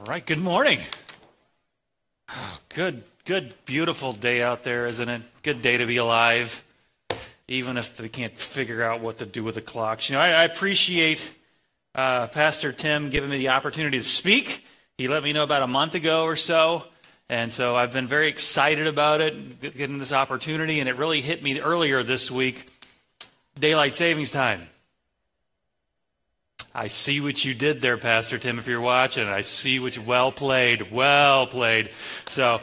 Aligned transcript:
All 0.00 0.06
right, 0.06 0.24
good 0.24 0.40
morning. 0.40 0.80
Oh, 2.30 2.58
good, 2.70 3.02
good, 3.26 3.52
beautiful 3.66 4.14
day 4.14 4.40
out 4.40 4.64
there, 4.64 4.86
isn't 4.86 5.06
it? 5.10 5.20
Good 5.42 5.60
day 5.60 5.76
to 5.76 5.84
be 5.84 5.98
alive, 5.98 6.64
even 7.48 7.76
if 7.76 8.00
we 8.00 8.08
can't 8.08 8.34
figure 8.34 8.82
out 8.82 9.02
what 9.02 9.18
to 9.18 9.26
do 9.26 9.44
with 9.44 9.56
the 9.56 9.60
clocks. 9.60 10.08
You 10.08 10.14
know, 10.14 10.22
I, 10.22 10.30
I 10.30 10.44
appreciate 10.44 11.30
uh, 11.94 12.28
Pastor 12.28 12.72
Tim 12.72 13.10
giving 13.10 13.28
me 13.28 13.36
the 13.36 13.50
opportunity 13.50 13.98
to 13.98 14.04
speak. 14.04 14.64
He 14.96 15.06
let 15.06 15.22
me 15.22 15.34
know 15.34 15.42
about 15.42 15.62
a 15.62 15.66
month 15.66 15.94
ago 15.94 16.24
or 16.24 16.36
so, 16.36 16.84
and 17.28 17.52
so 17.52 17.76
I've 17.76 17.92
been 17.92 18.06
very 18.06 18.28
excited 18.28 18.86
about 18.86 19.20
it, 19.20 19.60
getting 19.60 19.98
this 19.98 20.12
opportunity, 20.12 20.80
and 20.80 20.88
it 20.88 20.96
really 20.96 21.20
hit 21.20 21.42
me 21.42 21.60
earlier 21.60 22.02
this 22.02 22.30
week 22.30 22.70
daylight 23.58 23.96
savings 23.96 24.30
time. 24.30 24.66
I 26.74 26.86
see 26.86 27.20
what 27.20 27.44
you 27.44 27.52
did 27.52 27.80
there, 27.80 27.96
Pastor 27.96 28.38
Tim, 28.38 28.58
if 28.60 28.68
you're 28.68 28.80
watching. 28.80 29.26
I 29.26 29.40
see 29.40 29.80
what 29.80 29.96
you, 29.96 30.02
well 30.02 30.30
played, 30.30 30.92
well 30.92 31.48
played. 31.48 31.90
So, 32.26 32.60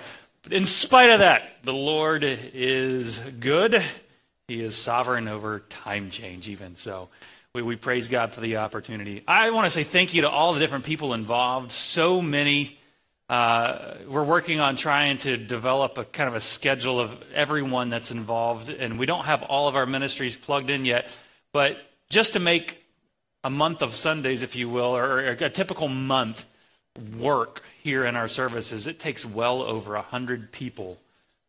in 0.49 0.65
spite 0.65 1.09
of 1.09 1.19
that, 1.19 1.43
the 1.63 1.73
Lord 1.73 2.23
is 2.23 3.19
good. 3.19 3.83
He 4.47 4.63
is 4.63 4.77
sovereign 4.77 5.27
over 5.27 5.59
time 5.59 6.09
change, 6.09 6.47
even. 6.47 6.75
So, 6.75 7.09
we, 7.53 7.61
we 7.61 7.75
praise 7.75 8.07
God 8.07 8.31
for 8.31 8.39
the 8.39 8.57
opportunity. 8.57 9.23
I 9.27 9.49
want 9.49 9.65
to 9.65 9.71
say 9.71 9.83
thank 9.83 10.13
you 10.13 10.21
to 10.21 10.29
all 10.29 10.53
the 10.53 10.59
different 10.59 10.85
people 10.85 11.13
involved. 11.13 11.73
So 11.73 12.21
many. 12.21 12.79
Uh, 13.29 13.95
we're 14.07 14.23
working 14.23 14.61
on 14.61 14.77
trying 14.77 15.17
to 15.17 15.35
develop 15.35 15.97
a 15.97 16.05
kind 16.05 16.29
of 16.29 16.35
a 16.35 16.39
schedule 16.39 17.01
of 17.01 17.21
everyone 17.33 17.89
that's 17.89 18.11
involved, 18.11 18.69
and 18.69 18.97
we 18.97 19.05
don't 19.05 19.25
have 19.25 19.43
all 19.43 19.67
of 19.67 19.75
our 19.75 19.85
ministries 19.85 20.37
plugged 20.37 20.69
in 20.69 20.85
yet. 20.85 21.09
But 21.51 21.77
just 22.09 22.33
to 22.33 22.39
make 22.39 22.85
a 23.47 23.49
month 23.49 23.81
of 23.81 23.93
Sundays, 23.93 24.43
if 24.43 24.57
you 24.57 24.67
will, 24.67 24.93
or 24.97 25.19
a 25.21 25.49
typical 25.49 25.87
month 25.87 26.45
work 27.17 27.63
here 27.81 28.03
in 28.03 28.17
our 28.17 28.27
services, 28.27 28.87
it 28.87 28.99
takes 28.99 29.25
well 29.25 29.61
over 29.61 29.93
100 29.93 30.51
people 30.51 30.97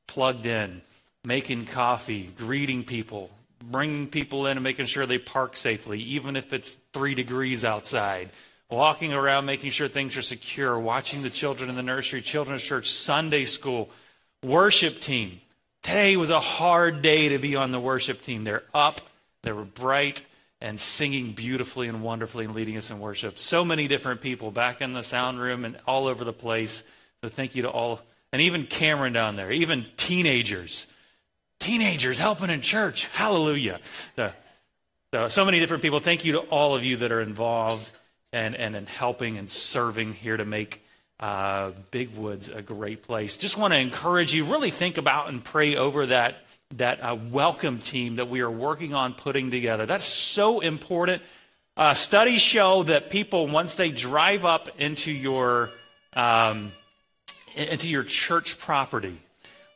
plugged 0.07 0.47
in, 0.47 0.81
making 1.25 1.67
coffee, 1.67 2.31
greeting 2.37 2.85
people, 2.85 3.31
bringing 3.65 4.07
people 4.07 4.47
in 4.47 4.57
and 4.57 4.63
making 4.63 4.87
sure 4.87 5.07
they 5.07 5.19
park 5.19 5.57
safely, 5.57 5.99
even 5.99 6.37
if 6.37 6.53
it's 6.53 6.79
three 6.93 7.17
degrees 7.17 7.65
outside, 7.65 8.29
walking 8.71 9.13
around, 9.13 9.45
making 9.45 9.73
sure 9.73 9.89
things 9.89 10.17
are 10.17 10.23
secure, 10.23 10.79
watching 10.79 11.25
the 11.25 11.31
children 11.31 11.69
in 11.69 11.75
the 11.75 11.83
nursery, 11.83 12.23
children's 12.23 12.63
church, 12.63 12.93
Sunday 12.93 13.45
school, 13.45 13.91
worship 14.45 15.01
team. 15.01 15.41
Today 15.83 16.17
was 16.17 16.31
a 16.31 16.39
hard 16.39 17.03
day 17.03 17.31
to 17.31 17.39
be 17.39 17.57
on 17.57 17.73
the 17.73 17.81
worship 17.81 18.23
team. 18.23 18.45
They're 18.45 18.63
up, 18.73 19.01
they 19.43 19.51
were 19.51 19.65
bright, 19.65 20.23
and 20.61 20.81
singing 20.81 21.33
beautifully 21.33 21.89
and 21.89 22.03
wonderfully 22.03 22.45
and 22.45 22.55
leading 22.55 22.77
us 22.77 22.91
in 22.91 22.99
worship. 22.99 23.39
So 23.39 23.65
many 23.65 23.89
different 23.89 24.21
people 24.21 24.51
back 24.51 24.81
in 24.81 24.93
the 24.93 25.03
sound 25.03 25.41
room 25.41 25.65
and 25.65 25.79
all 25.87 26.07
over 26.07 26.25
the 26.25 26.33
place. 26.33 26.83
So 27.23 27.29
thank 27.29 27.55
you 27.55 27.63
to 27.63 27.71
all, 27.71 28.01
and 28.33 28.43
even 28.43 28.67
Cameron 28.67 29.13
down 29.13 29.37
there, 29.37 29.51
even 29.51 29.87
teenagers. 29.97 30.87
Teenagers 31.61 32.19
helping 32.19 32.51
in 32.51 32.61
church. 32.61 33.07
Hallelujah. 33.09 33.81
So, 34.17 34.33
so, 35.13 35.29
so 35.29 35.45
many 35.45 35.59
different 35.59 35.83
people. 35.83 36.01
Thank 36.01 36.25
you 36.25 36.33
to 36.33 36.41
all 36.41 36.77
of 36.77 36.85
you 36.85 36.99
that 36.99 37.13
are 37.13 37.21
involved 37.21 37.91
and, 38.33 38.55
and 38.55 38.77
in 38.77 38.87
helping 38.87 39.39
and 39.39 39.49
serving 39.49 40.15
here 40.15 40.37
to 40.37 40.45
make 40.45 40.85
uh, 41.21 41.73
Big 41.91 42.15
Woods 42.15 42.49
a 42.49 42.63
great 42.63 43.03
place. 43.03 43.39
Just 43.39 43.57
want 43.57 43.75
to 43.75 43.79
encourage 43.79 44.35
you, 44.35 44.45
really 44.45 44.71
think 44.71 44.99
about 44.99 45.29
and 45.29 45.43
pray 45.43 45.77
over 45.77 46.07
that 46.07 46.37
that 46.77 47.01
uh, 47.03 47.17
welcome 47.31 47.79
team 47.79 48.17
that 48.17 48.29
we 48.29 48.41
are 48.41 48.51
working 48.51 48.95
on 48.95 49.15
putting 49.15 49.51
together. 49.51 49.87
That's 49.87 50.05
so 50.05 50.61
important. 50.61 51.23
Uh, 51.77 51.95
studies 51.95 52.43
show 52.43 52.83
that 52.83 53.09
people, 53.09 53.47
once 53.47 53.77
they 53.77 53.91
drive 53.91 54.45
up 54.45 54.69
into 54.79 55.11
your 55.11 55.71
um, 56.15 56.73
into 57.57 57.89
your 57.89 58.05
church 58.05 58.59
property, 58.59 59.17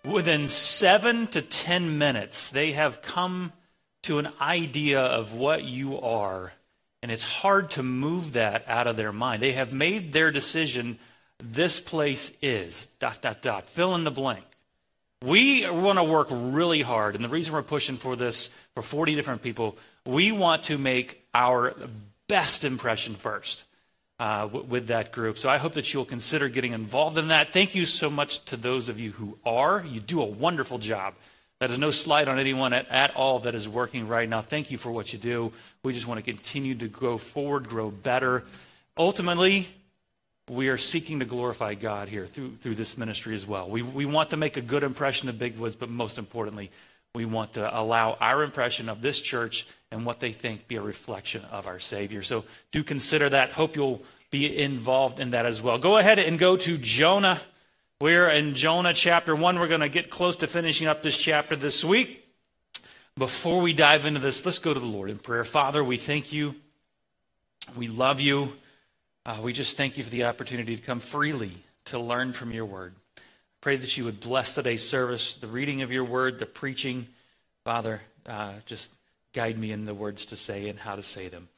within 0.04 0.48
seven 0.48 1.26
to 1.28 1.40
ten 1.40 1.98
minutes, 1.98 2.50
they 2.50 2.72
have 2.72 3.02
come 3.02 3.52
to 4.02 4.18
an 4.18 4.28
idea 4.40 5.00
of 5.00 5.32
what 5.34 5.64
you 5.64 6.00
are, 6.00 6.52
and 7.02 7.12
it's 7.12 7.24
hard 7.24 7.70
to 7.70 7.82
move 7.82 8.32
that 8.32 8.64
out 8.66 8.86
of 8.86 8.96
their 8.96 9.12
mind. 9.12 9.42
They 9.42 9.52
have 9.52 9.72
made 9.72 10.12
their 10.12 10.30
decision. 10.30 10.98
This 11.38 11.80
place 11.80 12.32
is 12.42 12.88
dot 12.98 13.22
dot 13.22 13.42
dot. 13.42 13.68
Fill 13.68 13.94
in 13.94 14.04
the 14.04 14.10
blank. 14.10 14.44
We 15.22 15.68
want 15.70 15.98
to 15.98 16.04
work 16.04 16.28
really 16.30 16.82
hard, 16.82 17.14
and 17.14 17.24
the 17.24 17.28
reason 17.28 17.54
we're 17.54 17.62
pushing 17.62 17.96
for 17.96 18.16
this 18.16 18.50
for 18.74 18.82
40 18.82 19.14
different 19.14 19.42
people, 19.42 19.76
we 20.04 20.32
want 20.32 20.64
to 20.64 20.78
make 20.78 21.24
our 21.32 21.74
best 22.28 22.64
impression 22.64 23.14
first 23.14 23.64
uh, 24.18 24.42
w- 24.42 24.64
with 24.64 24.88
that 24.88 25.12
group. 25.12 25.38
So 25.38 25.48
I 25.48 25.58
hope 25.58 25.72
that 25.72 25.92
you'll 25.92 26.04
consider 26.04 26.48
getting 26.48 26.72
involved 26.72 27.18
in 27.18 27.28
that. 27.28 27.52
Thank 27.52 27.74
you 27.74 27.84
so 27.84 28.10
much 28.10 28.44
to 28.46 28.56
those 28.56 28.88
of 28.88 28.98
you 28.98 29.12
who 29.12 29.38
are. 29.44 29.84
You 29.86 30.00
do 30.00 30.20
a 30.20 30.26
wonderful 30.26 30.78
job. 30.78 31.14
That 31.60 31.70
is 31.70 31.78
no 31.78 31.92
slight 31.92 32.26
on 32.26 32.40
anyone 32.40 32.72
at, 32.72 32.88
at 32.88 33.14
all 33.14 33.38
that 33.40 33.54
is 33.54 33.68
working 33.68 34.08
right 34.08 34.28
now. 34.28 34.42
Thank 34.42 34.72
you 34.72 34.78
for 34.78 34.90
what 34.90 35.12
you 35.12 35.18
do. 35.18 35.52
We 35.84 35.92
just 35.92 36.08
want 36.08 36.18
to 36.18 36.22
continue 36.22 36.74
to 36.74 36.88
go 36.88 37.16
forward, 37.18 37.68
grow 37.68 37.90
better. 37.90 38.42
Ultimately, 38.96 39.68
we 40.52 40.68
are 40.68 40.76
seeking 40.76 41.20
to 41.20 41.24
glorify 41.24 41.74
God 41.74 42.08
here 42.08 42.26
through, 42.26 42.56
through 42.56 42.74
this 42.74 42.98
ministry 42.98 43.34
as 43.34 43.46
well. 43.46 43.68
We, 43.68 43.82
we 43.82 44.04
want 44.04 44.30
to 44.30 44.36
make 44.36 44.56
a 44.56 44.60
good 44.60 44.82
impression 44.82 45.28
of 45.28 45.38
Big 45.38 45.58
Woods, 45.58 45.76
but 45.76 45.88
most 45.88 46.18
importantly, 46.18 46.70
we 47.14 47.24
want 47.24 47.54
to 47.54 47.80
allow 47.80 48.16
our 48.20 48.42
impression 48.42 48.88
of 48.88 49.02
this 49.02 49.20
church 49.20 49.66
and 49.90 50.04
what 50.04 50.20
they 50.20 50.32
think 50.32 50.68
be 50.68 50.76
a 50.76 50.82
reflection 50.82 51.44
of 51.50 51.66
our 51.66 51.78
Savior. 51.78 52.22
So 52.22 52.44
do 52.70 52.82
consider 52.82 53.28
that. 53.30 53.50
Hope 53.50 53.76
you'll 53.76 54.02
be 54.30 54.58
involved 54.58 55.20
in 55.20 55.30
that 55.30 55.46
as 55.46 55.62
well. 55.62 55.78
Go 55.78 55.96
ahead 55.96 56.18
and 56.18 56.38
go 56.38 56.56
to 56.56 56.78
Jonah. 56.78 57.40
We're 58.00 58.28
in 58.28 58.54
Jonah 58.54 58.94
chapter 58.94 59.34
1. 59.34 59.58
We're 59.58 59.68
going 59.68 59.80
to 59.80 59.88
get 59.88 60.10
close 60.10 60.36
to 60.36 60.46
finishing 60.46 60.86
up 60.86 61.02
this 61.02 61.16
chapter 61.16 61.56
this 61.56 61.84
week. 61.84 62.26
Before 63.16 63.60
we 63.60 63.74
dive 63.74 64.06
into 64.06 64.20
this, 64.20 64.44
let's 64.44 64.58
go 64.58 64.72
to 64.72 64.80
the 64.80 64.86
Lord 64.86 65.10
in 65.10 65.18
prayer. 65.18 65.44
Father, 65.44 65.84
we 65.84 65.98
thank 65.98 66.32
you. 66.32 66.54
We 67.76 67.88
love 67.88 68.20
you. 68.20 68.54
Uh, 69.24 69.38
we 69.40 69.52
just 69.52 69.76
thank 69.76 69.96
you 69.96 70.02
for 70.02 70.10
the 70.10 70.24
opportunity 70.24 70.74
to 70.74 70.82
come 70.82 70.98
freely 70.98 71.52
to 71.84 71.96
learn 71.96 72.32
from 72.32 72.50
your 72.50 72.64
word. 72.64 72.92
I 73.16 73.20
pray 73.60 73.76
that 73.76 73.96
you 73.96 74.04
would 74.04 74.18
bless 74.18 74.54
today's 74.54 74.86
service, 74.86 75.36
the 75.36 75.46
reading 75.46 75.82
of 75.82 75.92
your 75.92 76.02
word, 76.02 76.40
the 76.40 76.46
preaching. 76.46 77.06
Father, 77.64 78.00
uh, 78.26 78.54
just 78.66 78.90
guide 79.32 79.56
me 79.56 79.70
in 79.70 79.84
the 79.84 79.94
words 79.94 80.26
to 80.26 80.36
say 80.36 80.68
and 80.68 80.76
how 80.76 80.96
to 80.96 81.04
say 81.04 81.28
them. 81.28 81.48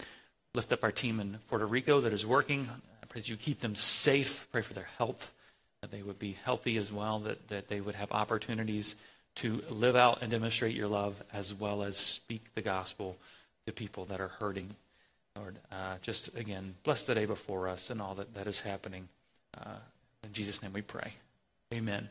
Lift 0.54 0.74
up 0.74 0.84
our 0.84 0.92
team 0.92 1.20
in 1.20 1.38
Puerto 1.48 1.64
Rico 1.64 2.02
that 2.02 2.12
is 2.12 2.26
working. 2.26 2.68
I 3.02 3.06
pray 3.06 3.22
that 3.22 3.30
you 3.30 3.36
keep 3.38 3.60
them 3.60 3.74
safe. 3.74 4.46
Pray 4.52 4.60
for 4.60 4.74
their 4.74 4.88
health, 4.98 5.32
that 5.80 5.90
they 5.90 6.02
would 6.02 6.18
be 6.18 6.36
healthy 6.44 6.76
as 6.76 6.92
well, 6.92 7.18
that, 7.20 7.48
that 7.48 7.68
they 7.68 7.80
would 7.80 7.94
have 7.94 8.12
opportunities 8.12 8.94
to 9.36 9.62
live 9.70 9.96
out 9.96 10.18
and 10.20 10.30
demonstrate 10.30 10.76
your 10.76 10.88
love 10.88 11.22
as 11.32 11.54
well 11.54 11.82
as 11.82 11.96
speak 11.96 12.54
the 12.54 12.62
gospel 12.62 13.16
to 13.66 13.72
people 13.72 14.04
that 14.04 14.20
are 14.20 14.28
hurting 14.28 14.76
Lord, 15.36 15.56
uh, 15.72 15.96
just 16.00 16.36
again, 16.36 16.76
bless 16.84 17.02
the 17.02 17.14
day 17.14 17.24
before 17.24 17.66
us 17.66 17.90
and 17.90 18.00
all 18.00 18.14
that, 18.14 18.34
that 18.34 18.46
is 18.46 18.60
happening. 18.60 19.08
Uh, 19.58 19.78
in 20.22 20.32
Jesus' 20.32 20.62
name 20.62 20.72
we 20.72 20.80
pray. 20.80 21.14
Amen. 21.72 22.08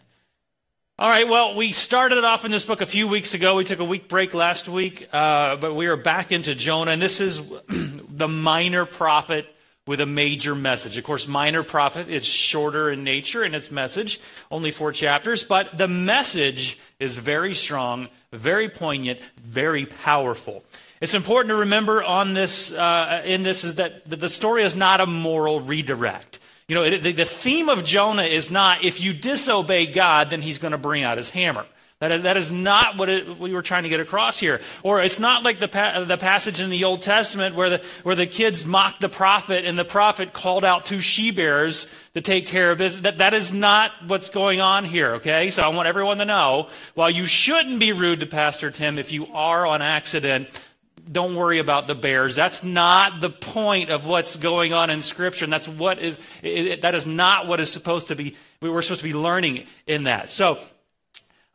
All 1.00 1.10
right, 1.10 1.26
well, 1.26 1.56
we 1.56 1.72
started 1.72 2.26
off 2.26 2.44
in 2.44 2.52
this 2.52 2.66
book 2.66 2.82
a 2.82 2.86
few 2.86 3.08
weeks 3.08 3.34
ago. 3.34 3.56
We 3.56 3.64
took 3.64 3.80
a 3.80 3.86
week 3.86 4.10
break 4.10 4.34
last 4.34 4.68
week, 4.68 5.08
uh, 5.14 5.56
but 5.56 5.74
we 5.74 5.88
are 5.88 5.96
back 5.96 6.34
into 6.34 6.54
Jonah, 6.54 6.92
and 6.92 7.02
this 7.02 7.22
is 7.22 7.42
the 7.70 8.28
minor 8.28 8.86
prophet 8.86 9.48
with 9.88 10.02
a 10.02 10.06
major 10.06 10.54
message. 10.54 10.98
Of 10.98 11.06
course, 11.06 11.26
minor 11.26 11.64
prophet 11.64 12.10
is 12.10 12.26
shorter 12.26 12.92
in 12.92 13.06
nature 13.06 13.46
in 13.46 13.56
its 13.56 13.72
message, 13.72 14.20
only 14.52 14.70
four 14.72 14.92
chapters, 14.92 15.46
but 15.46 15.78
the 15.78 15.88
message 15.88 16.78
is 17.00 17.16
very 17.16 17.54
strong, 17.54 18.10
very 18.34 18.68
poignant, 18.68 19.22
very 19.42 19.86
powerful. 19.86 20.66
It's 21.04 21.16
important 21.16 21.50
to 21.50 21.58
remember 21.58 22.02
on 22.02 22.34
this, 22.34 22.72
uh, 22.72 23.24
in 23.26 23.44
this 23.44 23.66
is 23.66 23.76
that 23.76 24.10
the 24.10 24.30
story 24.30 24.64
is 24.64 24.74
not 24.74 25.02
a 25.02 25.06
moral 25.06 25.60
redirect. 25.60 26.40
You 26.70 26.76
know, 26.76 26.98
the, 26.98 27.12
the 27.12 27.26
theme 27.26 27.68
of 27.68 27.84
Jonah 27.84 28.24
is 28.24 28.50
not 28.50 28.86
if 28.86 29.04
you 29.04 29.14
disobey 29.14 29.88
God, 29.88 30.30
then 30.30 30.42
he's 30.42 30.60
going 30.60 30.72
to 30.72 30.78
bring 30.78 31.04
out 31.04 31.18
his 31.18 31.30
hammer. 31.30 31.66
That 32.00 32.14
is, 32.14 32.24
that 32.24 32.38
is 32.38 32.54
not 32.54 32.98
what 32.98 33.10
it, 33.10 33.38
we 33.38 33.54
were 33.54 33.62
trying 33.62 33.84
to 33.84 33.90
get 33.90 34.00
across 34.00 34.40
here. 34.40 34.62
Or 34.82 35.02
it's 35.02 35.20
not 35.20 35.44
like 35.44 35.60
the, 35.60 35.68
pa- 35.68 36.06
the 36.06 36.18
passage 36.18 36.62
in 36.62 36.70
the 36.70 36.86
Old 36.86 37.02
Testament 37.02 37.56
where 37.56 37.70
the, 37.70 37.84
where 38.04 38.16
the 38.16 38.26
kids 38.26 38.66
mocked 38.66 39.02
the 39.02 39.10
prophet 39.10 39.66
and 39.66 39.78
the 39.78 39.84
prophet 39.84 40.32
called 40.32 40.64
out 40.64 40.86
two 40.86 41.02
she 41.02 41.32
bears 41.32 41.86
to 42.14 42.22
take 42.22 42.46
care 42.46 42.72
of 42.72 42.78
business. 42.78 43.04
That, 43.04 43.18
that 43.18 43.34
is 43.34 43.52
not 43.52 43.92
what's 44.08 44.30
going 44.30 44.62
on 44.62 44.86
here, 44.86 45.16
okay? 45.16 45.50
So 45.50 45.64
I 45.64 45.68
want 45.68 45.90
everyone 45.90 46.20
to 46.20 46.26
know 46.26 46.70
while 46.94 47.10
you 47.10 47.26
shouldn't 47.26 47.82
be 47.82 47.92
rude 47.92 48.22
to 48.22 48.26
Pastor 48.26 48.72
Tim, 48.72 48.98
if 48.98 49.12
you 49.12 49.28
are 49.34 49.68
on 49.68 49.82
accident, 49.82 50.48
don't 51.12 51.36
worry 51.36 51.60
about 51.60 51.88
the 51.88 51.96
bears. 51.96 52.36
That's 52.36 52.64
not 52.64 53.20
the 53.20 53.30
point 53.30 53.90
of 53.90 54.06
what's 54.06 54.36
going 54.36 54.74
on 54.74 54.90
in 54.90 55.02
Scripture. 55.02 55.46
And 55.46 55.54
that's 55.54 55.68
what 55.68 56.00
is, 56.00 56.20
it, 56.42 56.82
that 56.82 56.96
is 56.96 57.06
not 57.06 57.48
what 57.48 57.60
is 57.60 57.72
supposed 57.72 58.08
to 58.10 58.16
be, 58.16 58.36
we're 58.62 58.82
supposed 58.82 59.02
to 59.02 59.08
be 59.08 59.14
learning 59.14 59.66
in 59.88 60.06
that. 60.06 60.30
So, 60.30 60.60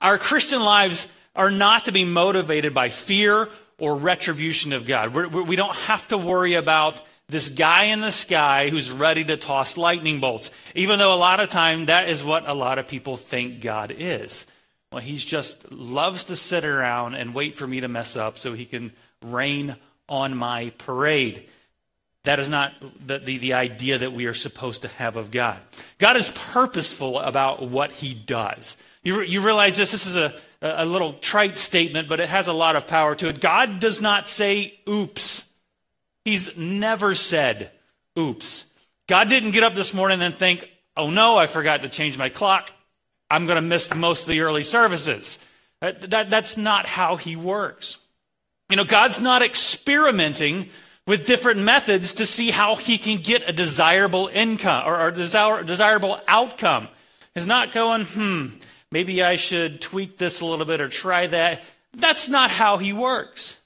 our 0.00 0.18
Christian 0.18 0.62
lives 0.62 1.08
are 1.34 1.50
not 1.50 1.86
to 1.86 1.92
be 1.92 2.04
motivated 2.04 2.72
by 2.74 2.88
fear 2.88 3.48
or 3.78 3.96
retribution 3.96 4.72
of 4.72 4.86
God. 4.86 5.14
We're, 5.14 5.28
we 5.28 5.56
do 5.56 5.62
not 5.62 5.76
have 5.76 6.06
to 6.08 6.18
worry 6.18 6.54
about 6.54 7.02
this 7.28 7.48
guy 7.48 7.84
in 7.84 8.00
the 8.00 8.12
sky 8.12 8.70
who's 8.70 8.90
ready 8.90 9.24
to 9.24 9.36
toss 9.36 9.76
lightning 9.76 10.20
bolts, 10.20 10.50
even 10.74 10.98
though 10.98 11.12
a 11.12 11.16
lot 11.16 11.40
of 11.40 11.50
time 11.50 11.86
that 11.86 12.08
is 12.08 12.24
what 12.24 12.48
a 12.48 12.54
lot 12.54 12.78
of 12.78 12.88
people 12.88 13.16
think 13.16 13.60
God 13.60 13.94
is. 13.96 14.46
Well, 14.92 15.02
he 15.02 15.16
just 15.16 15.70
loves 15.70 16.24
to 16.24 16.36
sit 16.36 16.64
around 16.64 17.14
and 17.14 17.34
wait 17.34 17.56
for 17.56 17.66
me 17.66 17.80
to 17.80 17.88
mess 17.88 18.16
up 18.16 18.38
so 18.38 18.54
he 18.54 18.64
can 18.64 18.92
rain 19.24 19.76
on 20.08 20.36
my 20.36 20.72
parade. 20.78 21.48
That 22.24 22.38
is 22.38 22.48
not 22.48 22.74
the, 23.06 23.18
the, 23.18 23.38
the, 23.38 23.54
idea 23.54 23.98
that 23.98 24.12
we 24.12 24.26
are 24.26 24.34
supposed 24.34 24.82
to 24.82 24.88
have 24.88 25.16
of 25.16 25.30
God. 25.30 25.58
God 25.98 26.16
is 26.16 26.30
purposeful 26.34 27.18
about 27.18 27.68
what 27.68 27.92
he 27.92 28.12
does. 28.12 28.76
You, 29.02 29.22
you 29.22 29.40
realize 29.40 29.76
this? 29.76 29.92
This 29.92 30.06
is 30.06 30.16
a, 30.16 30.34
a 30.60 30.84
little 30.84 31.14
trite 31.14 31.56
statement, 31.56 32.08
but 32.08 32.20
it 32.20 32.28
has 32.28 32.48
a 32.48 32.52
lot 32.52 32.76
of 32.76 32.86
power 32.86 33.14
to 33.14 33.28
it. 33.28 33.40
God 33.40 33.78
does 33.78 34.00
not 34.00 34.28
say, 34.28 34.78
oops. 34.88 35.50
He's 36.24 36.58
never 36.58 37.14
said, 37.14 37.70
oops. 38.18 38.66
God 39.06 39.28
didn't 39.28 39.52
get 39.52 39.62
up 39.62 39.74
this 39.74 39.94
morning 39.94 40.20
and 40.20 40.34
think, 40.34 40.70
oh 40.96 41.10
no, 41.10 41.38
I 41.38 41.46
forgot 41.46 41.82
to 41.82 41.88
change 41.88 42.18
my 42.18 42.28
clock. 42.28 42.70
I'm 43.30 43.46
going 43.46 43.56
to 43.56 43.62
miss 43.62 43.94
most 43.94 44.22
of 44.22 44.28
the 44.28 44.40
early 44.40 44.62
services. 44.62 45.38
That, 45.80 46.10
that, 46.10 46.28
that's 46.28 46.56
not 46.56 46.86
how 46.86 47.16
he 47.16 47.36
works. 47.36 47.98
You 48.68 48.76
know, 48.76 48.84
God's 48.84 49.20
not 49.20 49.42
experimenting 49.42 50.68
with 51.06 51.26
different 51.26 51.60
methods 51.60 52.12
to 52.14 52.26
see 52.26 52.50
how 52.50 52.74
he 52.74 52.98
can 52.98 53.22
get 53.22 53.48
a 53.48 53.52
desirable 53.52 54.28
income 54.32 54.86
or, 54.86 55.10
desire, 55.10 55.62
desirable 55.62 56.20
outcome. 56.28 56.88
He's 57.34 57.46
not 57.46 57.72
going, 57.72 58.04
hmm, 58.04 58.46
maybe 58.92 59.22
I 59.22 59.36
should 59.36 59.80
tweak 59.80 60.18
this 60.18 60.40
a 60.40 60.46
little 60.46 60.66
bit 60.66 60.82
or 60.82 60.88
try 60.88 61.26
that. 61.28 61.62
That's 61.94 62.28
not 62.28 62.50
how 62.50 62.76
he 62.76 62.92
works. 62.92 63.56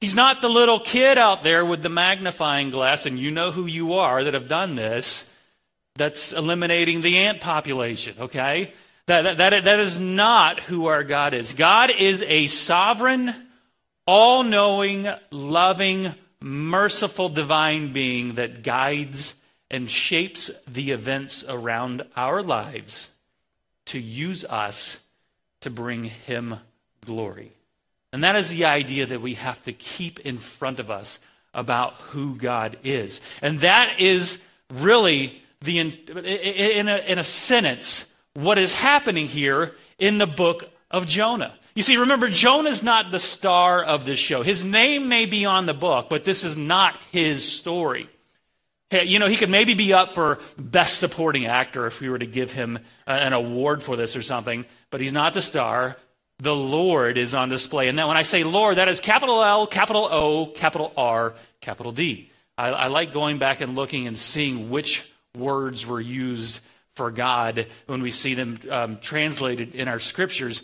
He's 0.00 0.14
not 0.14 0.40
the 0.40 0.48
little 0.48 0.78
kid 0.78 1.18
out 1.18 1.42
there 1.42 1.64
with 1.64 1.82
the 1.82 1.88
magnifying 1.88 2.70
glass, 2.70 3.06
and 3.06 3.18
you 3.18 3.30
know 3.30 3.50
who 3.50 3.66
you 3.66 3.94
are 3.94 4.22
that 4.22 4.34
have 4.34 4.48
done 4.48 4.74
this, 4.74 5.28
that's 5.96 6.32
eliminating 6.32 7.00
the 7.00 7.18
ant 7.18 7.40
population, 7.40 8.14
okay? 8.20 8.72
That, 9.06 9.38
that, 9.38 9.64
that 9.64 9.80
is 9.80 9.98
not 9.98 10.60
who 10.60 10.86
our 10.86 11.04
God 11.04 11.34
is. 11.34 11.54
God 11.54 11.90
is 11.90 12.22
a 12.22 12.46
sovereign, 12.48 13.34
all 14.06 14.42
knowing, 14.42 15.08
loving, 15.30 16.14
merciful 16.40 17.28
divine 17.28 17.92
being 17.92 18.34
that 18.34 18.62
guides 18.62 19.34
and 19.70 19.90
shapes 19.90 20.50
the 20.66 20.90
events 20.90 21.44
around 21.48 22.02
our 22.16 22.42
lives 22.42 23.10
to 23.86 23.98
use 23.98 24.44
us 24.44 25.02
to 25.60 25.70
bring 25.70 26.04
Him 26.04 26.56
glory. 27.04 27.52
And 28.12 28.22
that 28.22 28.36
is 28.36 28.50
the 28.50 28.66
idea 28.66 29.06
that 29.06 29.20
we 29.20 29.34
have 29.34 29.62
to 29.64 29.72
keep 29.72 30.20
in 30.20 30.36
front 30.36 30.78
of 30.78 30.90
us 30.90 31.18
about 31.52 31.94
who 31.94 32.36
God 32.36 32.76
is. 32.84 33.20
And 33.42 33.60
that 33.60 33.98
is 33.98 34.42
really 34.70 35.42
the, 35.62 35.78
in 35.80 36.88
a, 36.88 36.96
in 36.98 37.18
a 37.18 37.24
sentence, 37.24 38.12
what 38.34 38.58
is 38.58 38.72
happening 38.72 39.26
here 39.26 39.74
in 39.98 40.18
the 40.18 40.26
book 40.26 40.70
of 40.90 41.06
Jonah. 41.06 41.54
You 41.74 41.82
see, 41.82 41.96
remember, 41.96 42.28
Jonah's 42.28 42.82
not 42.82 43.10
the 43.10 43.18
star 43.18 43.82
of 43.82 44.04
this 44.04 44.18
show. 44.18 44.42
His 44.42 44.64
name 44.64 45.08
may 45.08 45.26
be 45.26 45.44
on 45.44 45.66
the 45.66 45.74
book, 45.74 46.08
but 46.08 46.24
this 46.24 46.44
is 46.44 46.56
not 46.56 46.98
his 47.10 47.50
story. 47.50 48.08
You 48.92 49.18
know, 49.18 49.26
he 49.26 49.36
could 49.36 49.50
maybe 49.50 49.74
be 49.74 49.92
up 49.92 50.14
for 50.14 50.38
Best 50.56 51.00
Supporting 51.00 51.46
Actor 51.46 51.86
if 51.86 52.00
we 52.00 52.08
were 52.08 52.18
to 52.18 52.26
give 52.26 52.52
him 52.52 52.78
an 53.08 53.32
award 53.32 53.82
for 53.82 53.96
this 53.96 54.14
or 54.14 54.22
something, 54.22 54.64
but 54.90 55.00
he's 55.00 55.12
not 55.12 55.34
the 55.34 55.40
star. 55.40 55.96
The 56.38 56.54
Lord 56.54 57.18
is 57.18 57.34
on 57.34 57.48
display. 57.48 57.88
And 57.88 57.98
then 57.98 58.06
when 58.06 58.16
I 58.16 58.22
say 58.22 58.44
Lord, 58.44 58.76
that 58.76 58.88
is 58.88 59.00
capital 59.00 59.42
L, 59.42 59.66
capital 59.66 60.08
O, 60.10 60.46
capital 60.46 60.92
R, 60.96 61.34
capital 61.60 61.90
D. 61.90 62.30
I, 62.56 62.68
I 62.68 62.86
like 62.86 63.12
going 63.12 63.38
back 63.38 63.60
and 63.60 63.74
looking 63.74 64.06
and 64.06 64.16
seeing 64.16 64.70
which 64.70 65.10
words 65.36 65.86
were 65.86 66.00
used 66.00 66.60
for 66.94 67.10
God 67.10 67.66
when 67.86 68.00
we 68.00 68.12
see 68.12 68.34
them 68.34 68.60
um, 68.70 68.98
translated 68.98 69.74
in 69.74 69.88
our 69.88 69.98
scriptures. 69.98 70.62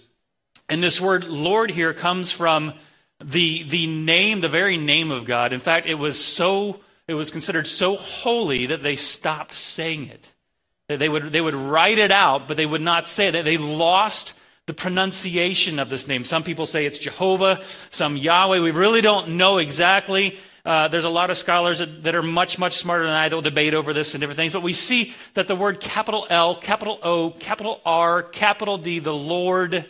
And 0.71 0.81
this 0.81 1.01
word 1.01 1.25
Lord 1.25 1.71
here 1.73 1.93
comes 1.93 2.31
from 2.31 2.73
the, 3.23 3.65
the 3.65 3.89
name, 3.89 4.41
the 4.41 4.49
very 4.49 4.77
name 4.77 5.11
of 5.11 5.25
God. 5.25 5.53
In 5.53 5.59
fact, 5.59 5.89
it 5.89 5.97
was 5.97 6.23
so, 6.23 6.81
it 7.09 7.15
was 7.15 7.33
considered 7.33 7.67
so 7.67 7.97
holy 7.97 8.67
that 8.67 8.83
they 8.83 8.95
stopped 8.95 9.55
saying 9.55 10.07
it. 10.07 10.33
They 10.87 11.09
would, 11.09 11.25
they 11.25 11.41
would 11.41 11.57
write 11.57 11.99
it 11.99 12.13
out, 12.13 12.47
but 12.47 12.57
they 12.57 12.67
would 12.67 12.81
not 12.81 13.09
say 13.09 13.29
it. 13.29 13.45
They 13.45 13.59
lost 13.59 14.39
the 14.67 14.75
pronunciation 14.75 15.81
of 15.81 15.89
this 15.89 16.07
name. 16.07 16.25
Some 16.25 16.45
people 16.45 16.67
say 16.67 16.87
it's 16.87 16.99
Jehovah, 16.99 17.63
some 17.91 18.17
Yahweh. 18.17 18.61
We 18.61 18.71
really 18.71 19.01
don't 19.01 19.31
know 19.31 19.59
exactly. 19.59 20.39
Uh, 20.65 20.87
there's 20.87 21.05
a 21.05 21.11
lot 21.11 21.31
of 21.31 21.39
scholars 21.39 21.81
that, 21.81 22.05
that, 22.05 22.15
are 22.15 22.23
much, 22.23 22.61
much 22.61 22.75
smarter 22.75 23.05
than 23.05 23.15
I. 23.15 23.29
They'll 23.29 23.43
debate 23.43 23.75
over 23.75 23.93
this 23.93 24.15
and 24.15 24.21
different 24.21 24.37
things. 24.37 24.53
But 24.53 24.63
we 24.63 24.73
see 24.73 25.15
that 25.35 25.49
the 25.49 25.57
word 25.57 25.81
capital 25.81 26.29
L, 26.31 26.55
capital 26.55 27.01
O, 27.03 27.31
capital 27.31 27.81
R, 27.85 28.23
capital 28.23 28.79
D, 28.79 29.01
the 29.01 29.15
Lord, 29.15 29.87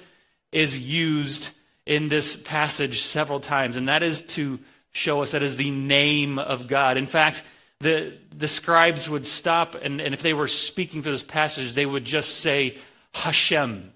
is 0.53 0.79
used 0.79 1.51
in 1.87 2.09
this 2.09 2.37
passage 2.37 3.03
several 3.03 3.41
times. 3.41 3.77
And 3.77 3.89
that 3.89 4.03
is 4.03 4.23
to 4.23 4.59
show 4.93 5.23
us 5.23 5.33
that 5.33 5.43
is 5.43 5.57
the 5.57 5.71
name 5.71 6.39
of 6.39 6.67
God. 6.67 6.97
In 6.97 7.07
fact, 7.07 7.43
the, 7.81 8.13
the 8.37 8.49
scribes 8.49 9.09
would 9.09 9.27
stop, 9.27 9.75
and, 9.75 10.01
and 10.01 10.13
if 10.13 10.23
they 10.23 10.35
were 10.35 10.47
speaking 10.47 11.03
through 11.03 11.13
this 11.13 11.23
passage, 11.23 11.73
they 11.73 11.87
would 11.87 12.05
just 12.05 12.41
say 12.41 12.77
Hashem. 13.15 13.93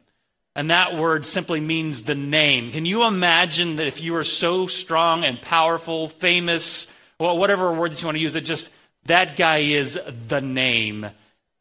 And 0.57 0.71
that 0.71 0.97
word 0.97 1.27
simply 1.27 1.61
means 1.61 2.05
the 2.05 2.15
name. 2.15 2.71
Can 2.71 2.87
you 2.87 3.07
imagine 3.07 3.77
that 3.77 3.87
if 3.87 4.03
you 4.03 4.13
were 4.13 4.25
so 4.25 4.67
strong 4.67 5.25
and 5.25 5.41
powerful, 5.41 6.09
famous, 6.09 6.93
well, 7.19 7.37
whatever 7.37 7.73
word 7.73 7.93
that 7.93 8.01
you 8.01 8.07
want 8.07 8.17
to 8.17 8.23
use, 8.23 8.35
that 8.35 8.43
just 8.43 8.71
that 9.07 9.37
guy 9.37 9.59
is 9.59 10.01
the 10.29 10.41
name, 10.41 11.07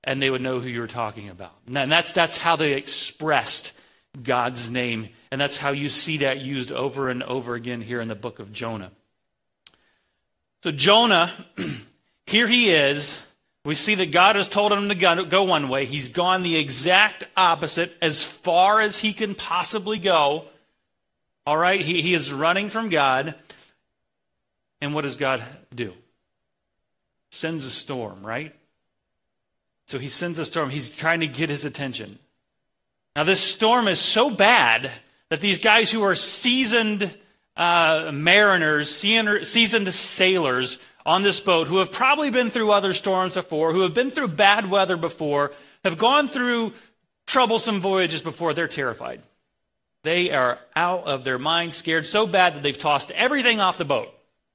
and 0.03 0.21
they 0.21 0.29
would 0.29 0.41
know 0.41 0.59
who 0.59 0.69
you 0.69 0.79
were 0.79 0.87
talking 0.87 1.29
about. 1.29 1.53
And 1.67 1.91
that's, 1.91 2.13
that's 2.13 2.37
how 2.37 2.55
they 2.55 2.73
expressed 2.73 3.73
God's 4.21 4.69
name. 4.69 5.09
And 5.31 5.41
that's 5.41 5.57
how 5.57 5.71
you 5.71 5.89
see 5.89 6.17
that 6.17 6.41
used 6.41 6.71
over 6.71 7.09
and 7.09 7.23
over 7.23 7.55
again 7.55 7.81
here 7.81 8.01
in 8.01 8.07
the 8.07 8.15
book 8.15 8.39
of 8.39 8.51
Jonah. 8.51 8.91
So, 10.61 10.71
Jonah, 10.71 11.31
here 12.27 12.47
he 12.47 12.71
is 12.71 13.19
we 13.65 13.75
see 13.75 13.95
that 13.95 14.11
God 14.11 14.35
has 14.35 14.49
told 14.49 14.73
him 14.73 14.89
to 14.89 15.25
go 15.25 15.43
one 15.43 15.69
way. 15.69 15.85
He's 15.85 16.09
gone 16.09 16.43
the 16.43 16.57
exact 16.57 17.23
opposite 17.37 17.95
as 18.01 18.21
far 18.21 18.81
as 18.81 18.99
he 18.99 19.13
can 19.13 19.35
possibly 19.35 19.99
go. 19.99 20.45
All 21.45 21.57
right? 21.57 21.79
He, 21.79 22.01
he 22.01 22.13
is 22.13 22.33
running 22.33 22.69
from 22.69 22.89
God. 22.89 23.35
And 24.81 24.93
what 24.93 25.03
does 25.03 25.15
God 25.15 25.41
do? 25.73 25.93
Sends 27.31 27.65
a 27.65 27.69
storm, 27.69 28.25
right? 28.25 28.53
So 29.87 29.97
he 29.97 30.09
sends 30.09 30.39
a 30.39 30.45
storm. 30.45 30.69
He's 30.69 30.89
trying 30.89 31.21
to 31.21 31.27
get 31.27 31.49
his 31.49 31.63
attention. 31.63 32.19
Now, 33.15 33.23
this 33.23 33.41
storm 33.41 33.87
is 33.87 33.99
so 33.99 34.29
bad 34.29 34.89
that 35.29 35.39
these 35.39 35.59
guys 35.59 35.91
who 35.91 36.03
are 36.03 36.15
seasoned 36.15 37.15
uh, 37.55 38.11
mariners, 38.13 38.89
seasoned 38.89 39.93
sailors, 39.93 40.79
on 41.05 41.23
this 41.23 41.39
boat 41.39 41.67
who 41.67 41.77
have 41.77 41.91
probably 41.91 42.29
been 42.29 42.49
through 42.49 42.71
other 42.71 42.93
storms 42.93 43.35
before, 43.35 43.73
who 43.73 43.81
have 43.81 43.93
been 43.93 44.11
through 44.11 44.29
bad 44.29 44.69
weather 44.69 44.97
before, 44.97 45.51
have 45.83 45.97
gone 45.97 46.27
through 46.27 46.73
troublesome 47.25 47.81
voyages 47.81 48.21
before, 48.21 48.53
they're 48.53 48.67
terrified. 48.67 49.21
They 50.03 50.31
are 50.31 50.59
out 50.75 51.05
of 51.05 51.23
their 51.23 51.39
mind, 51.39 51.73
scared 51.73 52.05
so 52.05 52.27
bad 52.27 52.55
that 52.55 52.63
they've 52.63 52.77
tossed 52.77 53.11
everything 53.11 53.59
off 53.59 53.77
the 53.77 53.85
boat. 53.85 54.13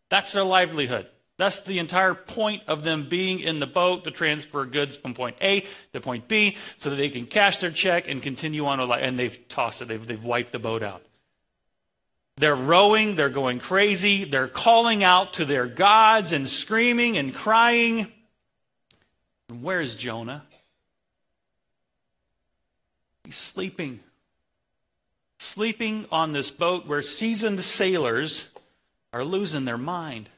That's 0.09 0.33
their 0.33 0.45
livelihood. 0.45 1.07
That's 1.38 1.61
the 1.61 1.78
entire 1.78 2.14
point 2.14 2.64
of 2.66 2.83
them 2.83 3.09
being 3.09 3.38
in 3.38 3.61
the 3.61 3.66
boat 3.66 4.04
to 4.04 4.11
transfer 4.11 4.64
goods 4.66 4.97
from 4.97 5.14
point 5.14 5.37
A 5.40 5.64
to 5.92 6.00
point 6.00 6.26
B 6.26 6.57
so 6.76 6.90
that 6.90 6.97
they 6.97 7.09
can 7.09 7.26
cash 7.26 7.61
their 7.61 7.71
check 7.71 8.09
and 8.09 8.21
continue 8.21 8.66
on. 8.66 8.80
And 8.80 9.16
they've 9.16 9.49
tossed 9.49 9.80
it, 9.80 9.88
they've, 9.88 10.04
they've 10.04 10.23
wiped 10.23 10.50
the 10.50 10.59
boat 10.59 10.83
out. 10.83 11.02
They're 12.37 12.57
rowing, 12.57 13.14
they're 13.14 13.30
going 13.30 13.61
crazy, 13.61 14.25
they're 14.25 14.49
calling 14.49 15.02
out 15.02 15.35
to 15.35 15.45
their 15.45 15.66
gods 15.66 16.33
and 16.33 16.49
screaming 16.49 17.16
and 17.16 17.35
crying. 17.35 18.12
Where's 19.49 19.97
Jonah? 19.97 20.45
He's 23.25 23.37
sleeping. 23.37 24.00
Sleeping 25.38 26.07
on 26.11 26.33
this 26.33 26.50
boat 26.50 26.87
where 26.87 27.02
seasoned 27.02 27.61
sailors 27.61 28.49
are 29.12 29.25
losing 29.25 29.64
their 29.64 29.78
mind. 29.78 30.30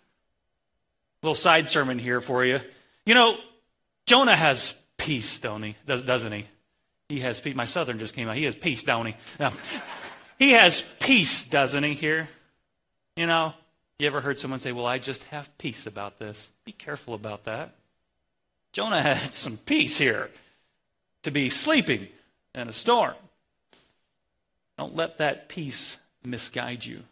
Little 1.22 1.34
side 1.34 1.68
sermon 1.68 1.98
here 1.98 2.20
for 2.20 2.44
you. 2.44 2.60
You 3.06 3.14
know, 3.14 3.36
Jonah 4.06 4.36
has 4.36 4.74
peace, 4.96 5.38
don't 5.38 5.62
he? 5.62 5.76
Does, 5.86 6.02
doesn't 6.02 6.32
he? 6.32 6.46
He 7.08 7.20
has 7.20 7.40
peace. 7.40 7.54
My 7.54 7.64
southern 7.64 7.98
just 7.98 8.14
came 8.14 8.28
out. 8.28 8.36
He 8.36 8.44
has 8.44 8.56
peace, 8.56 8.82
don't 8.82 9.06
he? 9.06 9.14
He 10.40 10.52
has 10.52 10.80
peace, 11.00 11.44
doesn't 11.44 11.84
he, 11.84 11.92
here? 11.92 12.26
You 13.14 13.26
know, 13.26 13.52
you 13.98 14.06
ever 14.06 14.22
heard 14.22 14.38
someone 14.38 14.58
say, 14.58 14.72
Well, 14.72 14.86
I 14.86 14.96
just 14.96 15.24
have 15.24 15.56
peace 15.58 15.86
about 15.86 16.18
this? 16.18 16.50
Be 16.64 16.72
careful 16.72 17.12
about 17.12 17.44
that. 17.44 17.74
Jonah 18.72 19.02
had 19.16 19.34
some 19.34 19.58
peace 19.58 19.98
here 19.98 20.30
to 21.24 21.30
be 21.30 21.50
sleeping 21.50 22.08
in 22.54 22.68
a 22.68 22.72
storm. 22.72 23.14
Don't 24.78 24.96
let 24.96 25.18
that 25.18 25.50
peace 25.50 25.98
misguide 26.24 26.86
you. 26.86 27.02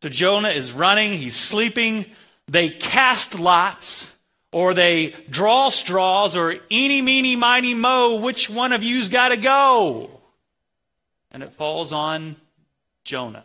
So 0.00 0.08
Jonah 0.08 0.50
is 0.50 0.72
running, 0.72 1.14
he's 1.14 1.34
sleeping. 1.34 2.06
They 2.48 2.70
cast 2.70 3.38
lots 3.38 4.10
or 4.52 4.74
they 4.74 5.14
draw 5.28 5.68
straws 5.68 6.36
or 6.36 6.56
eeny, 6.70 7.02
meeny, 7.02 7.36
miny, 7.36 7.74
mo, 7.74 8.20
which 8.20 8.48
one 8.48 8.72
of 8.72 8.82
you's 8.82 9.08
got 9.08 9.28
to 9.28 9.36
go? 9.36 10.10
And 11.30 11.42
it 11.42 11.52
falls 11.52 11.92
on 11.92 12.36
Jonah. 13.02 13.38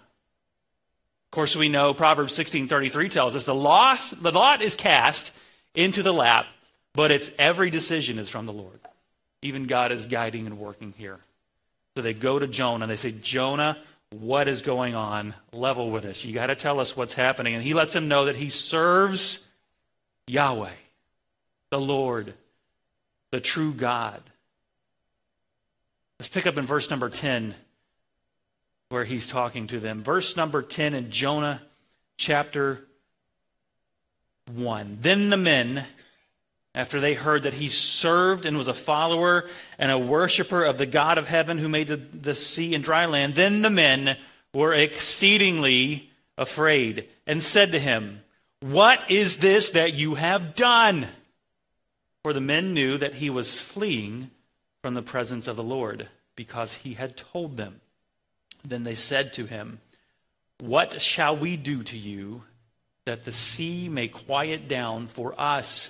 Of 1.29 1.31
course, 1.31 1.55
we 1.55 1.69
know 1.69 1.93
Proverbs 1.93 2.37
16:33 2.37 3.11
tells 3.11 3.35
us 3.35 3.45
the, 3.45 3.55
loss, 3.55 4.11
the 4.11 4.31
lot 4.31 4.61
is 4.61 4.75
cast 4.75 5.31
into 5.75 6.03
the 6.03 6.13
lap, 6.13 6.47
but 6.93 7.11
its 7.11 7.31
every 7.37 7.69
decision 7.69 8.19
is 8.19 8.29
from 8.29 8.45
the 8.45 8.53
Lord. 8.53 8.79
Even 9.41 9.65
God 9.65 9.91
is 9.91 10.07
guiding 10.07 10.45
and 10.47 10.59
working 10.59 10.93
here. 10.97 11.19
So 11.95 12.01
they 12.01 12.13
go 12.13 12.39
to 12.39 12.47
Jonah 12.47 12.83
and 12.83 12.91
they 12.91 12.95
say, 12.95 13.11
Jonah, 13.11 13.77
what 14.11 14.47
is 14.47 14.61
going 14.61 14.95
on? 14.95 15.33
Level 15.53 15.91
with 15.91 16.05
us. 16.05 16.25
You 16.25 16.33
got 16.33 16.47
to 16.47 16.55
tell 16.55 16.79
us 16.79 16.97
what's 16.97 17.13
happening. 17.13 17.53
And 17.53 17.63
he 17.63 17.73
lets 17.73 17.95
him 17.95 18.07
know 18.07 18.25
that 18.25 18.35
he 18.35 18.49
serves 18.49 19.45
Yahweh, 20.27 20.71
the 21.69 21.79
Lord, 21.79 22.33
the 23.31 23.39
true 23.39 23.73
God. 23.73 24.21
Let's 26.19 26.29
pick 26.29 26.47
up 26.47 26.57
in 26.57 26.65
verse 26.65 26.89
number 26.89 27.09
10 27.09 27.55
where 28.89 29.05
he's 29.05 29.27
talking 29.27 29.67
to 29.67 29.79
them. 29.79 30.03
Verse 30.03 30.35
number 30.35 30.61
10 30.61 30.95
in 30.95 31.11
Jonah 31.11 31.61
chapter 32.17 32.85
1. 34.53 34.97
Then 35.01 35.29
the 35.29 35.37
men 35.37 35.85
after 36.75 36.99
they 36.99 37.13
heard 37.15 37.43
that 37.43 37.55
he 37.55 37.67
served 37.67 38.45
and 38.45 38.57
was 38.57 38.67
a 38.67 38.73
follower 38.73 39.47
and 39.77 39.91
a 39.91 39.97
worshiper 39.97 40.63
of 40.63 40.77
the 40.77 40.85
God 40.85 41.17
of 41.17 41.27
heaven 41.27 41.57
who 41.57 41.67
made 41.67 41.87
the, 41.87 41.97
the 41.97 42.35
sea 42.35 42.75
and 42.75 42.83
dry 42.83 43.05
land, 43.05 43.35
then 43.35 43.61
the 43.61 43.69
men 43.69 44.17
were 44.53 44.73
exceedingly 44.73 46.09
afraid 46.37 47.07
and 47.25 47.41
said 47.41 47.71
to 47.71 47.79
him, 47.79 48.21
What 48.61 49.09
is 49.09 49.37
this 49.37 49.71
that 49.71 49.93
you 49.93 50.15
have 50.15 50.55
done? 50.55 51.07
For 52.23 52.33
the 52.33 52.41
men 52.41 52.73
knew 52.73 52.97
that 52.97 53.15
he 53.15 53.29
was 53.29 53.59
fleeing 53.59 54.29
from 54.81 54.93
the 54.93 55.01
presence 55.01 55.47
of 55.47 55.55
the 55.55 55.63
Lord 55.63 56.07
because 56.35 56.75
he 56.75 56.93
had 56.93 57.17
told 57.17 57.57
them. 57.57 57.81
Then 58.63 58.83
they 58.83 58.95
said 58.95 59.33
to 59.33 59.45
him, 59.45 59.79
What 60.59 61.01
shall 61.01 61.35
we 61.35 61.57
do 61.57 61.81
to 61.83 61.97
you 61.97 62.43
that 63.05 63.25
the 63.25 63.31
sea 63.31 63.89
may 63.89 64.07
quiet 64.07 64.67
down 64.67 65.07
for 65.07 65.33
us? 65.39 65.89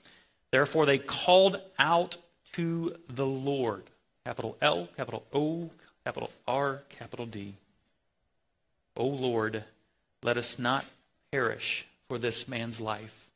Therefore, 0.51 0.85
they 0.85 0.97
called 0.97 1.59
out 1.79 2.17
to 2.53 2.95
the 3.09 3.25
Lord. 3.25 3.83
Capital 4.25 4.57
L, 4.61 4.87
capital 4.95 5.25
O, 5.33 5.71
capital 6.03 6.31
R, 6.47 6.83
capital 6.89 7.25
D. 7.25 7.55
O 8.95 9.05
Lord, 9.07 9.63
let 10.21 10.37
us 10.37 10.59
not 10.59 10.85
perish 11.31 11.87
for 12.07 12.17
this 12.17 12.47
man's 12.47 12.79
life. 12.79 13.29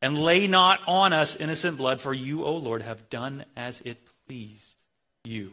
And 0.00 0.18
lay 0.18 0.46
not 0.46 0.80
on 0.86 1.14
us 1.14 1.34
innocent 1.34 1.78
blood, 1.78 2.00
for 2.00 2.12
you, 2.12 2.44
O 2.44 2.54
Lord, 2.56 2.82
have 2.82 3.08
done 3.08 3.46
as 3.56 3.80
it 3.80 3.96
pleased 4.26 4.76
you. 5.24 5.52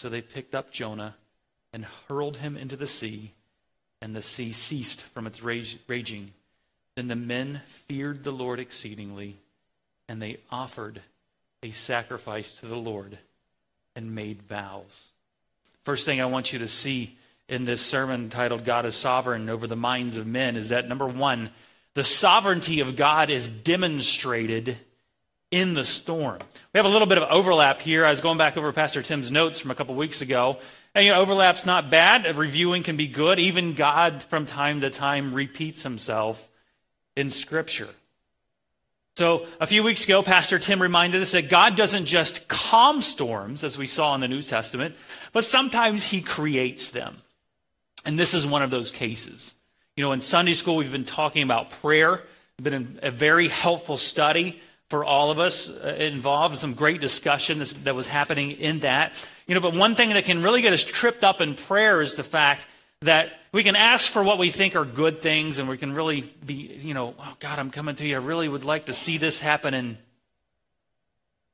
So 0.00 0.08
they 0.08 0.22
picked 0.22 0.54
up 0.54 0.70
Jonah 0.70 1.16
and 1.72 1.86
hurled 2.08 2.38
him 2.38 2.56
into 2.56 2.76
the 2.76 2.86
sea, 2.86 3.32
and 4.00 4.16
the 4.16 4.22
sea 4.22 4.52
ceased 4.52 5.02
from 5.02 5.26
its 5.26 5.42
raging. 5.42 6.30
Then 6.96 7.08
the 7.08 7.16
men 7.16 7.60
feared 7.66 8.24
the 8.24 8.32
Lord 8.32 8.58
exceedingly 8.58 9.36
and 10.08 10.20
they 10.20 10.38
offered 10.50 11.00
a 11.62 11.70
sacrifice 11.70 12.52
to 12.52 12.66
the 12.66 12.76
Lord 12.76 13.18
and 13.96 14.14
made 14.14 14.42
vows. 14.42 15.12
First 15.84 16.04
thing 16.04 16.20
I 16.20 16.26
want 16.26 16.52
you 16.52 16.58
to 16.60 16.68
see 16.68 17.16
in 17.48 17.64
this 17.64 17.82
sermon 17.82 18.30
titled 18.30 18.64
God 18.64 18.86
is 18.86 18.94
Sovereign 18.94 19.50
over 19.50 19.66
the 19.66 19.76
minds 19.76 20.16
of 20.16 20.26
men 20.26 20.56
is 20.56 20.70
that 20.70 20.88
number 20.88 21.06
one, 21.06 21.50
the 21.94 22.04
sovereignty 22.04 22.80
of 22.80 22.96
God 22.96 23.30
is 23.30 23.50
demonstrated 23.50 24.76
in 25.50 25.74
the 25.74 25.84
storm. 25.84 26.38
We 26.72 26.78
have 26.78 26.86
a 26.86 26.90
little 26.90 27.06
bit 27.06 27.18
of 27.18 27.30
overlap 27.30 27.80
here. 27.80 28.04
I 28.04 28.10
was 28.10 28.20
going 28.20 28.38
back 28.38 28.56
over 28.56 28.72
Pastor 28.72 29.02
Tim's 29.02 29.30
notes 29.30 29.60
from 29.60 29.70
a 29.70 29.74
couple 29.74 29.94
weeks 29.94 30.20
ago. 30.20 30.58
And 30.94 31.04
you 31.04 31.12
know, 31.12 31.20
overlap's 31.20 31.64
not 31.64 31.90
bad. 31.90 32.36
Reviewing 32.36 32.82
can 32.82 32.96
be 32.96 33.06
good. 33.06 33.38
Even 33.38 33.74
God, 33.74 34.22
from 34.22 34.46
time 34.46 34.80
to 34.80 34.90
time, 34.90 35.34
repeats 35.34 35.82
himself 35.82 36.48
in 37.14 37.30
Scripture. 37.30 37.88
So, 39.16 39.46
a 39.60 39.66
few 39.68 39.84
weeks 39.84 40.04
ago, 40.04 40.24
Pastor 40.24 40.58
Tim 40.58 40.82
reminded 40.82 41.22
us 41.22 41.32
that 41.32 41.48
God 41.48 41.76
doesn't 41.76 42.06
just 42.06 42.48
calm 42.48 43.00
storms, 43.00 43.62
as 43.62 43.78
we 43.78 43.86
saw 43.86 44.12
in 44.16 44.20
the 44.20 44.26
New 44.26 44.42
Testament, 44.42 44.96
but 45.32 45.44
sometimes 45.44 46.04
He 46.04 46.20
creates 46.20 46.90
them. 46.90 47.22
And 48.04 48.18
this 48.18 48.34
is 48.34 48.44
one 48.44 48.62
of 48.62 48.72
those 48.72 48.90
cases. 48.90 49.54
You 49.96 50.02
know, 50.02 50.10
in 50.10 50.20
Sunday 50.20 50.52
school, 50.52 50.74
we've 50.74 50.90
been 50.90 51.04
talking 51.04 51.44
about 51.44 51.70
prayer. 51.70 52.22
It's 52.58 52.68
been 52.68 52.98
a 53.02 53.12
very 53.12 53.46
helpful 53.46 53.98
study 53.98 54.60
for 54.90 55.04
all 55.04 55.30
of 55.30 55.38
us 55.38 55.70
uh, 55.70 55.94
involved. 55.96 56.56
Some 56.56 56.74
great 56.74 57.00
discussion 57.00 57.62
that 57.84 57.94
was 57.94 58.08
happening 58.08 58.50
in 58.50 58.80
that. 58.80 59.12
You 59.46 59.54
know, 59.54 59.60
but 59.60 59.74
one 59.74 59.94
thing 59.94 60.08
that 60.08 60.24
can 60.24 60.42
really 60.42 60.60
get 60.60 60.72
us 60.72 60.82
tripped 60.82 61.22
up 61.22 61.40
in 61.40 61.54
prayer 61.54 62.02
is 62.02 62.16
the 62.16 62.24
fact 62.24 62.66
that 63.04 63.32
we 63.52 63.62
can 63.62 63.76
ask 63.76 64.10
for 64.10 64.22
what 64.22 64.38
we 64.38 64.50
think 64.50 64.76
are 64.76 64.84
good 64.84 65.20
things 65.20 65.58
and 65.58 65.68
we 65.68 65.78
can 65.78 65.94
really 65.94 66.22
be, 66.44 66.78
you 66.80 66.94
know, 66.94 67.14
oh 67.18 67.36
God, 67.38 67.58
I'm 67.58 67.70
coming 67.70 67.94
to 67.96 68.06
you. 68.06 68.16
I 68.16 68.18
really 68.18 68.48
would 68.48 68.64
like 68.64 68.86
to 68.86 68.92
see 68.92 69.18
this 69.18 69.40
happen. 69.40 69.74
And 69.74 69.96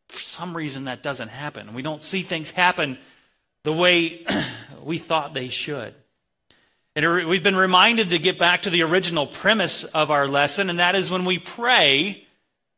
for 0.09 0.21
some 0.21 0.57
reason, 0.57 0.85
that 0.85 1.03
doesn't 1.03 1.29
happen. 1.29 1.75
We 1.75 1.83
don't 1.83 2.03
see 2.03 2.23
things 2.23 2.51
happen 2.51 2.99
the 3.65 3.73
way 3.73 4.25
we 4.83 4.99
thought 4.99 5.35
they 5.35 5.49
should. 5.49 5.95
And 6.97 7.29
we've 7.29 7.43
been 7.43 7.57
reminded 7.57 8.11
to 8.11 8.19
get 8.19 8.39
back 8.39 8.63
to 8.63 8.71
the 8.71 8.83
original 8.83 9.27
premise 9.27 9.85
of 9.85 10.11
our 10.11 10.27
lesson, 10.27 10.71
and 10.71 10.81
that 10.81 10.97
is 10.97 11.11
when 11.11 11.25
we 11.25 11.39
pray, 11.39 12.27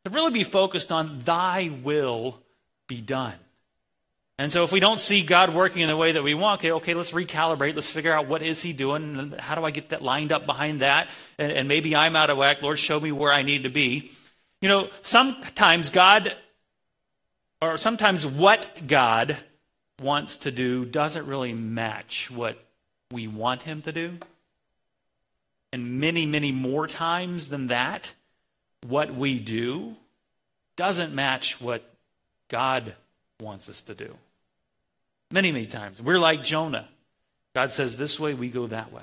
to 0.05 0.11
really 0.11 0.31
be 0.31 0.43
focused 0.43 0.91
on 0.91 1.19
thy 1.19 1.71
will 1.83 2.39
be 2.87 3.01
done. 3.01 3.33
And 4.39 4.51
so 4.51 4.63
if 4.63 4.71
we 4.71 4.79
don't 4.79 4.99
see 4.99 5.21
God 5.21 5.53
working 5.53 5.83
in 5.83 5.87
the 5.87 5.97
way 5.97 6.13
that 6.13 6.23
we 6.23 6.33
want, 6.33 6.59
okay, 6.59 6.71
okay, 6.71 6.93
let's 6.95 7.11
recalibrate. 7.11 7.75
Let's 7.75 7.91
figure 7.91 8.13
out 8.13 8.27
what 8.27 8.41
is 8.41 8.61
he 8.61 8.73
doing 8.73 9.15
and 9.15 9.39
how 9.39 9.53
do 9.53 9.63
I 9.63 9.69
get 9.71 9.89
that 9.89 10.01
lined 10.01 10.31
up 10.31 10.45
behind 10.45 10.81
that? 10.81 11.07
And, 11.37 11.51
and 11.51 11.67
maybe 11.67 11.95
I'm 11.95 12.15
out 12.15 12.31
of 12.31 12.37
whack. 12.37 12.61
Lord, 12.61 12.79
show 12.79 12.99
me 12.99 13.11
where 13.11 13.31
I 13.31 13.43
need 13.43 13.63
to 13.63 13.69
be. 13.69 14.11
You 14.59 14.69
know, 14.69 14.89
sometimes 15.01 15.91
God, 15.91 16.35
or 17.61 17.77
sometimes 17.77 18.25
what 18.25 18.87
God 18.87 19.37
wants 20.01 20.37
to 20.37 20.51
do 20.51 20.83
doesn't 20.83 21.27
really 21.27 21.53
match 21.53 22.31
what 22.31 22.57
we 23.11 23.27
want 23.27 23.61
him 23.61 23.83
to 23.83 23.91
do. 23.91 24.17
And 25.71 25.99
many, 25.99 26.25
many 26.25 26.51
more 26.51 26.87
times 26.87 27.49
than 27.49 27.67
that, 27.67 28.13
what 28.87 29.13
we 29.13 29.39
do 29.39 29.95
doesn't 30.75 31.13
match 31.13 31.61
what 31.61 31.83
God 32.47 32.95
wants 33.39 33.69
us 33.69 33.81
to 33.83 33.95
do. 33.95 34.15
Many, 35.33 35.51
many 35.51 35.65
times. 35.65 35.99
We're 35.99 36.19
like 36.19 36.43
Jonah. 36.43 36.87
God 37.55 37.73
says 37.73 37.97
this 37.97 38.19
way, 38.19 38.35
we 38.35 38.49
go 38.49 38.67
that 38.67 38.93
way. 38.93 39.01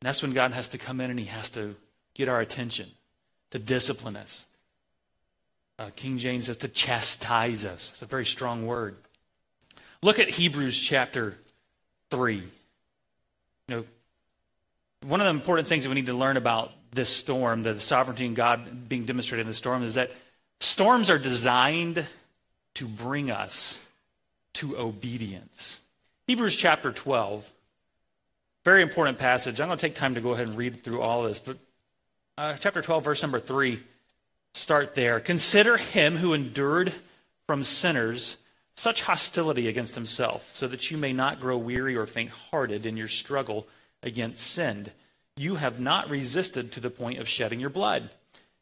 And 0.00 0.06
that's 0.06 0.20
when 0.20 0.34
God 0.34 0.52
has 0.52 0.68
to 0.68 0.78
come 0.78 1.00
in 1.00 1.10
and 1.10 1.18
he 1.18 1.24
has 1.24 1.48
to 1.50 1.74
get 2.12 2.28
our 2.28 2.38
attention, 2.38 2.90
to 3.50 3.58
discipline 3.58 4.14
us. 4.14 4.44
Uh, 5.78 5.88
King 5.96 6.18
James 6.18 6.46
says 6.46 6.58
to 6.58 6.68
chastise 6.68 7.64
us. 7.64 7.88
It's 7.88 8.02
a 8.02 8.06
very 8.06 8.26
strong 8.26 8.66
word. 8.66 8.94
Look 10.02 10.18
at 10.18 10.28
Hebrews 10.28 10.78
chapter 10.78 11.38
3. 12.10 12.34
You 12.36 12.44
know, 13.68 13.84
one 15.06 15.20
of 15.22 15.24
the 15.24 15.30
important 15.30 15.66
things 15.66 15.84
that 15.84 15.88
we 15.88 15.94
need 15.94 16.06
to 16.06 16.14
learn 16.14 16.36
about 16.36 16.72
this 16.92 17.08
storm, 17.08 17.62
the 17.62 17.80
sovereignty 17.80 18.26
of 18.26 18.34
God 18.34 18.86
being 18.86 19.06
demonstrated 19.06 19.46
in 19.46 19.50
the 19.50 19.54
storm, 19.54 19.82
is 19.82 19.94
that 19.94 20.10
Storms 20.60 21.08
are 21.08 21.18
designed 21.18 22.04
to 22.78 22.86
bring 22.86 23.28
us 23.28 23.80
to 24.54 24.78
obedience. 24.78 25.80
Hebrews 26.28 26.54
chapter 26.54 26.92
12, 26.92 27.50
very 28.64 28.82
important 28.82 29.18
passage. 29.18 29.60
I'm 29.60 29.66
going 29.66 29.78
to 29.78 29.84
take 29.84 29.96
time 29.96 30.14
to 30.14 30.20
go 30.20 30.30
ahead 30.30 30.46
and 30.46 30.56
read 30.56 30.84
through 30.84 31.00
all 31.00 31.22
this, 31.22 31.40
but 31.40 31.58
uh, 32.36 32.54
chapter 32.54 32.80
12, 32.80 33.04
verse 33.04 33.20
number 33.20 33.40
3, 33.40 33.80
start 34.54 34.94
there. 34.94 35.18
Consider 35.18 35.76
him 35.76 36.18
who 36.18 36.32
endured 36.32 36.92
from 37.48 37.64
sinners 37.64 38.36
such 38.76 39.02
hostility 39.02 39.66
against 39.66 39.96
himself, 39.96 40.48
so 40.52 40.68
that 40.68 40.88
you 40.88 40.96
may 40.96 41.12
not 41.12 41.40
grow 41.40 41.58
weary 41.58 41.96
or 41.96 42.06
faint 42.06 42.30
hearted 42.30 42.86
in 42.86 42.96
your 42.96 43.08
struggle 43.08 43.66
against 44.04 44.46
sin. 44.46 44.92
you 45.36 45.56
have 45.56 45.80
not 45.80 46.10
resisted 46.10 46.70
to 46.70 46.80
the 46.80 46.90
point 46.90 47.18
of 47.18 47.28
shedding 47.28 47.58
your 47.58 47.70
blood. 47.70 48.10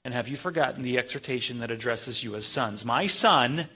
And 0.07 0.15
have 0.15 0.29
you 0.29 0.37
forgotten 0.37 0.83
the 0.83 0.97
exhortation 0.97 1.59
that 1.59 1.71
addresses 1.71 2.25
you 2.25 2.35
as 2.35 2.47
sons? 2.47 2.85
My 2.85 3.07
son, 3.07 3.69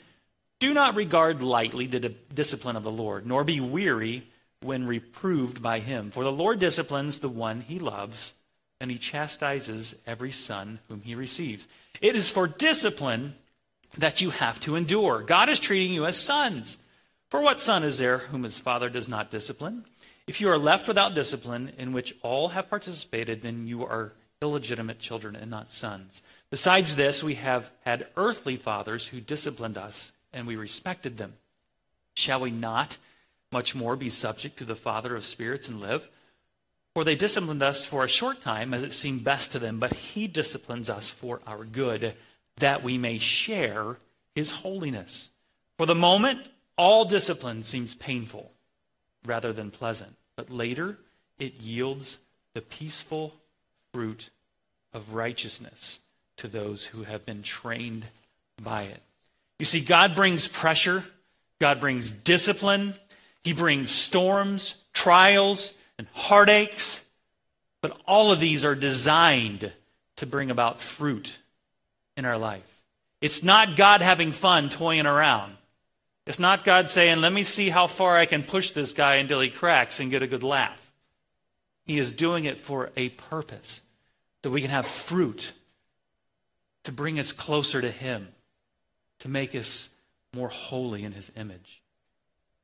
do 0.61 0.73
not 0.73 0.95
regard 0.95 1.43
lightly 1.43 1.87
the 1.87 2.15
discipline 2.33 2.77
of 2.77 2.85
the 2.85 2.91
Lord, 2.91 3.27
nor 3.27 3.45
be 3.45 3.61
weary 3.61 4.29
when 4.63 4.87
reproved 4.87 5.63
by 5.63 5.81
him. 5.81 6.11
For 6.11 6.23
the 6.23 6.31
Lord 6.31 6.59
disciplines 6.59 7.19
the 7.19 7.29
one 7.29 7.63
he 7.63 7.79
loves, 7.79 8.35
and 8.81 8.91
he 8.91 8.99
chastises 8.99 9.95
every 10.07 10.31
son 10.31 10.79
whom 10.89 11.01
he 11.01 11.15
receives. 11.15 11.67
It 12.01 12.15
is 12.15 12.31
for 12.31 12.47
discipline 12.47 13.35
that 13.99 14.21
you 14.21 14.31
have 14.31 14.61
to 14.61 14.77
endure. 14.77 15.23
God 15.23 15.49
is 15.49 15.59
treating 15.59 15.93
you 15.93 16.05
as 16.05 16.17
sons. 16.17 16.79
For 17.31 17.41
what 17.41 17.63
son 17.63 17.83
is 17.83 17.99
there 17.99 18.19
whom 18.19 18.43
his 18.43 18.61
father 18.61 18.91
does 18.91 19.09
not 19.09 19.31
discipline? 19.31 19.85
If 20.27 20.41
you 20.41 20.51
are 20.51 20.59
left 20.59 20.87
without 20.87 21.15
discipline, 21.15 21.73
in 21.79 21.93
which 21.93 22.15
all 22.23 22.49
have 22.49 22.71
participated, 22.71 23.43
then 23.43 23.67
you 23.67 23.85
are 23.85 24.13
illegitimate 24.43 24.99
children 24.99 25.37
and 25.37 25.51
not 25.51 25.69
sons. 25.69 26.23
Besides 26.51 26.97
this, 26.97 27.23
we 27.23 27.35
have 27.35 27.71
had 27.85 28.07
earthly 28.17 28.57
fathers 28.57 29.07
who 29.09 29.21
disciplined 29.21 29.77
us, 29.79 30.13
and 30.33 30.47
we 30.47 30.57
respected 30.57 31.17
them. 31.17 31.35
Shall 32.15 32.41
we 32.41 32.51
not 32.51 32.97
much 33.53 33.75
more 33.75 33.97
be 33.97 34.09
subject 34.09 34.59
to 34.59 34.65
the 34.65 34.75
Father 34.75 35.17
of 35.17 35.25
spirits 35.25 35.69
and 35.69 35.81
live? 35.81 36.09
For 36.95 37.05
they 37.05 37.15
disciplined 37.15 37.63
us 37.63 37.87
for 37.87 38.05
a 38.05 38.09
short 38.09 38.41
time 38.41 38.75
as 38.75 38.83
it 38.83 38.93
seemed 38.93 39.25
best 39.25 39.53
to 39.53 39.59
them, 39.59 39.79
but 39.79 39.93
he 39.93 40.27
disciplines 40.27 40.91
us 40.91 41.09
for 41.09 41.41
our 41.47 41.65
good, 41.65 42.15
that 42.57 42.83
we 42.83 42.99
may 42.99 43.19
share 43.19 43.99
his 44.35 44.51
holiness. 44.51 45.31
For 45.79 45.87
the 45.87 45.95
moment, 45.95 46.51
all 46.77 47.05
discipline 47.05 47.63
seems 47.63 47.95
painful 47.95 48.53
rather 49.25 49.53
than 49.53 49.71
pleasant, 49.71 50.17
but 50.37 50.51
later 50.51 50.99
it 51.39 51.55
yields 51.55 52.19
the 52.55 52.61
peaceful 52.61 53.35
fruit 53.93 54.31
of 54.93 55.15
righteousness 55.15 56.01
to 56.37 56.49
those 56.49 56.87
who 56.87 57.05
have 57.05 57.25
been 57.25 57.43
trained 57.43 58.07
by 58.61 58.83
it. 58.83 59.03
You 59.61 59.67
see, 59.67 59.81
God 59.83 60.15
brings 60.15 60.49
pressure, 60.49 61.05
God 61.59 61.81
brings 61.81 62.11
discipline, 62.13 62.95
He 63.45 63.53
brings 63.53 63.91
storms, 63.91 64.75
trials, 64.95 65.75
and 65.99 66.09
heartaches, 66.15 67.03
but 67.83 68.01
all 68.07 68.33
of 68.33 68.41
these 68.41 68.65
are 68.65 68.75
designed 68.75 69.71
to 70.17 70.27
bring 70.27 70.51
about 70.51 70.81
fruit 70.81 71.39
in 72.17 72.25
our 72.25 72.39
life. 72.39 72.83
It's 73.21 73.43
not 73.43 73.77
God 73.77 74.01
having 74.01 74.33
fun 74.33 74.71
toying 74.71 75.05
around. 75.05 75.59
It's 76.27 76.39
not 76.39 76.65
God 76.65 76.89
saying, 76.89 77.21
let 77.21 77.33
me 77.33 77.43
see 77.43 77.69
how 77.69 77.87
far 77.87 78.17
I 78.17 78.25
can 78.25 78.43
push 78.43 78.71
this 78.71 78.93
guy 78.93 79.17
until 79.17 79.41
he 79.41 79.51
cracks 79.51 80.01
and 80.01 80.11
get 80.11 80.23
a 80.23 80.27
good 80.27 80.43
laugh. 80.43 80.91
He 81.85 81.99
is 81.99 82.13
doing 82.13 82.47
it 82.47 82.57
for 82.57 82.93
a 82.97 83.11
purpose, 83.11 83.83
that 84.41 84.51
we 84.51 84.63
can 84.63 84.71
have 84.71 84.87
fruit 84.87 85.53
to 86.85 86.93
bring 86.93 87.19
us 87.19 87.33
closer 87.33 87.83
to 87.83 87.91
Him, 87.91 88.29
to 89.21 89.29
make 89.29 89.55
us 89.55 89.89
more 90.35 90.49
holy 90.49 91.05
in 91.05 91.13
His 91.13 91.31
image. 91.37 91.81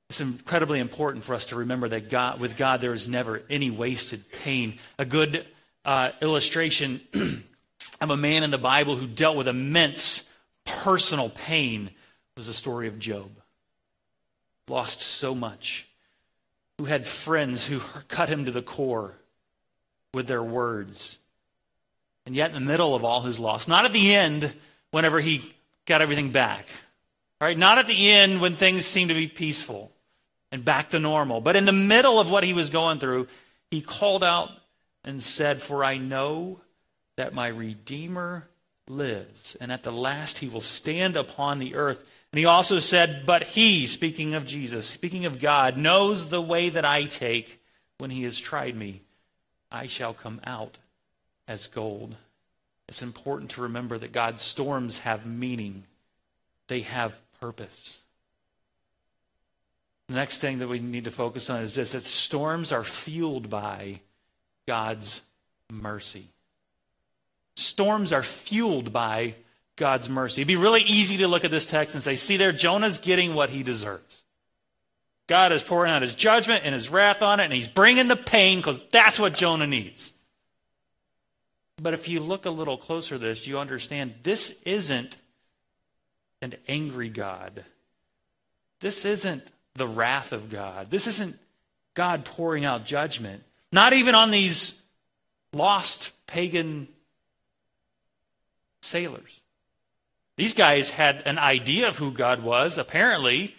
It's 0.09 0.21
incredibly 0.21 0.79
important 0.79 1.25
for 1.25 1.35
us 1.35 1.47
to 1.47 1.57
remember 1.57 1.89
that 1.89 2.11
God, 2.11 2.39
with 2.39 2.57
God 2.57 2.81
there 2.81 2.93
is 2.93 3.09
never 3.09 3.43
any 3.51 3.71
wasted 3.71 4.31
pain. 4.31 4.79
A 4.99 5.05
good 5.05 5.47
uh, 5.85 6.13
illustration 6.21 7.01
of 8.01 8.11
a 8.11 8.17
man 8.17 8.43
in 8.43 8.51
the 8.51 8.59
Bible 8.59 8.97
who 8.97 9.07
dealt 9.07 9.37
with 9.37 9.49
immense 9.49 10.29
personal 10.65 11.29
pain 11.29 11.91
was 12.37 12.47
the 12.47 12.53
story 12.53 12.87
of 12.87 12.99
Job. 12.99 13.31
Lost 14.69 15.01
so 15.01 15.35
much, 15.35 15.89
who 16.79 16.85
had 16.85 17.07
friends 17.07 17.67
who 17.67 17.81
cut 18.09 18.29
him 18.29 18.45
to 18.45 18.51
the 18.51 18.63
core 18.63 19.15
with 20.15 20.27
their 20.29 20.43
words. 20.43 21.19
And 22.27 22.35
yet, 22.35 22.51
in 22.51 22.55
the 22.55 22.61
middle 22.61 22.95
of 22.95 23.05
all 23.05 23.23
his 23.23 23.39
loss, 23.39 23.69
not 23.69 23.85
at 23.85 23.93
the 23.93 24.15
end, 24.15 24.55
whenever 24.91 25.21
he 25.21 25.53
got 25.87 26.03
everything 26.03 26.31
back, 26.31 26.67
right? 27.41 27.57
Not 27.57 27.79
at 27.79 27.87
the 27.87 28.13
end 28.13 28.41
when 28.41 28.57
things 28.57 28.85
seemed 28.85 29.09
to 29.09 29.15
be 29.15 29.29
peaceful 29.29 29.93
and 30.53 30.65
back 30.65 30.91
to 30.91 30.99
normal. 30.99 31.41
But 31.41 31.57
in 31.57 31.65
the 31.65 31.73
middle 31.73 32.21
of 32.21 32.31
what 32.31 32.45
he 32.45 32.53
was 32.53 32.71
going 32.71 32.99
through, 32.99 33.29
he 33.71 33.81
called 33.81 34.23
out 34.23 34.51
and 35.05 35.23
said, 35.23 35.63
For 35.63 35.85
I 35.85 35.99
know 35.99 36.61
that 37.17 37.35
my 37.35 37.49
Redeemer 37.49 38.49
lives, 38.89 39.57
and 39.61 39.73
at 39.73 39.83
the 39.83 39.93
last 39.93 40.39
he 40.39 40.49
will 40.49 40.61
stand 40.61 41.17
upon 41.17 41.59
the 41.59 41.75
earth. 41.75 42.05
And 42.33 42.39
he 42.39 42.45
also 42.45 42.79
said, 42.79 43.25
But 43.25 43.43
he, 43.45 43.87
speaking 43.87 44.35
of 44.35 44.47
Jesus, 44.47 44.87
speaking 44.87 45.25
of 45.25 45.41
God, 45.41 45.77
knows 45.77 46.29
the 46.29 46.43
way 46.43 46.69
that 46.69 46.85
I 46.85 47.05
take 47.05 47.63
when 47.99 48.11
he 48.11 48.25
has 48.25 48.39
tried 48.39 48.77
me. 48.77 49.03
I 49.71 49.87
shall 49.87 50.15
come 50.15 50.41
out 50.45 50.79
as 51.49 51.67
gold. 51.67 52.17
It's 52.89 53.03
important 53.03 53.51
to 53.53 53.63
remember 53.63 53.99
that 53.99 54.13
God's 54.13 54.43
storms 54.43 55.01
have 55.01 55.27
meaning, 55.27 55.85
they 56.69 56.81
have 56.81 57.21
purpose. 57.41 58.01
The 60.09 60.15
next 60.15 60.39
thing 60.39 60.61
that 60.61 60.69
we 60.69 60.79
need 60.79 61.05
to 61.05 61.11
focus 61.11 61.51
on 61.51 61.63
is 61.63 61.73
this 61.73 61.93
that 61.93 62.03
storms 62.03 62.71
are 62.71 62.85
fueled 62.85 63.51
by 63.51 64.01
God's 64.67 65.23
mercy. 65.71 66.29
Storms 67.57 68.13
are 68.13 68.23
fueled 68.23 68.93
by 68.93 69.35
God's 69.77 70.09
mercy. 70.09 70.43
It'd 70.43 70.49
be 70.49 70.57
really 70.57 70.83
easy 70.83 71.17
to 71.19 71.29
look 71.29 71.45
at 71.45 71.51
this 71.51 71.67
text 71.67 71.95
and 71.95 72.03
say, 72.03 72.15
see 72.15 72.37
there, 72.37 72.53
Jonah's 72.53 72.99
getting 72.99 73.35
what 73.35 73.51
he 73.51 73.63
deserves. 73.63 74.25
God 75.27 75.51
is 75.53 75.65
pouring 75.65 75.91
out 75.91 76.03
his 76.03 76.15
judgment 76.15 76.65
and 76.65 76.73
his 76.73 76.89
wrath 76.89 77.21
on 77.21 77.41
it, 77.41 77.45
and 77.45 77.53
he's 77.53 77.69
bringing 77.69 78.07
the 78.07 78.17
pain 78.17 78.59
because 78.59 78.83
that's 78.93 79.19
what 79.19 79.35
Jonah 79.35 79.67
needs. 79.67 80.15
But 81.81 81.95
if 81.95 82.09
you 82.09 82.21
look 82.21 82.47
a 82.47 82.51
little 82.51 82.77
closer 82.77 83.19
this, 83.19 83.47
you 83.47 83.59
understand 83.59 84.15
this 84.23 84.61
isn't 84.63 85.17
an 86.41 86.55
angry 86.69 87.09
God. 87.09 87.65
This 88.81 89.05
isn't 89.05 89.53
the 89.75 89.87
wrath 89.87 90.33
of 90.33 90.51
God. 90.51 90.91
This 90.91 91.07
isn't 91.07 91.39
God 91.95 92.25
pouring 92.25 92.65
out 92.65 92.85
judgment. 92.85 93.43
Not 93.73 93.93
even 93.93 94.15
on 94.15 94.31
these 94.31 94.81
lost 95.53 96.13
pagan 96.27 96.89
sailors. 98.83 99.41
These 100.37 100.55
guys 100.55 100.91
had 100.91 101.23
an 101.27 101.39
idea 101.39 101.89
of 101.89 101.97
who 101.97 102.11
God 102.11 102.43
was, 102.43 102.79
apparently. 102.79 103.55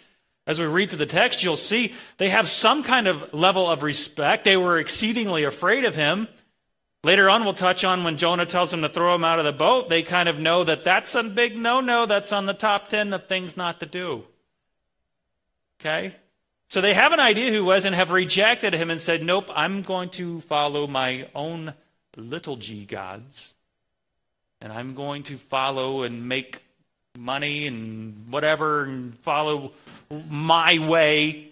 As 0.46 0.58
we 0.58 0.66
read 0.66 0.88
through 0.90 0.98
the 0.98 1.06
text, 1.06 1.42
you'll 1.42 1.56
see 1.56 1.92
they 2.16 2.30
have 2.30 2.48
some 2.48 2.82
kind 2.82 3.06
of 3.06 3.34
level 3.34 3.68
of 3.68 3.82
respect. 3.82 4.44
They 4.44 4.56
were 4.56 4.78
exceedingly 4.78 5.44
afraid 5.44 5.84
of 5.84 5.94
him. 5.94 6.28
Later 7.04 7.30
on, 7.30 7.44
we'll 7.44 7.54
touch 7.54 7.84
on 7.84 8.02
when 8.02 8.16
Jonah 8.16 8.46
tells 8.46 8.72
them 8.72 8.82
to 8.82 8.88
throw 8.88 9.14
him 9.14 9.24
out 9.24 9.38
of 9.38 9.44
the 9.44 9.52
boat. 9.52 9.88
They 9.88 10.02
kind 10.02 10.28
of 10.28 10.40
know 10.40 10.64
that 10.64 10.82
that's 10.82 11.14
a 11.14 11.22
big 11.22 11.56
no 11.56 11.80
no. 11.80 12.06
That's 12.06 12.32
on 12.32 12.46
the 12.46 12.54
top 12.54 12.88
10 12.88 13.12
of 13.12 13.24
things 13.24 13.56
not 13.56 13.80
to 13.80 13.86
do. 13.86 14.24
Okay? 15.80 16.16
So 16.68 16.80
they 16.80 16.94
have 16.94 17.12
an 17.12 17.20
idea 17.20 17.52
who 17.52 17.64
was 17.64 17.84
and 17.84 17.94
have 17.94 18.10
rejected 18.10 18.74
him 18.74 18.90
and 18.90 19.00
said, 19.00 19.22
Nope, 19.22 19.48
I'm 19.54 19.82
going 19.82 20.10
to 20.10 20.40
follow 20.40 20.86
my 20.86 21.28
own 21.34 21.72
little 22.16 22.56
g 22.56 22.84
gods. 22.84 23.54
And 24.60 24.72
I'm 24.72 24.94
going 24.94 25.22
to 25.24 25.36
follow 25.36 26.02
and 26.02 26.28
make 26.28 26.60
money 27.16 27.66
and 27.68 28.26
whatever 28.28 28.84
and 28.84 29.16
follow 29.20 29.72
my 30.28 30.78
way. 30.78 31.48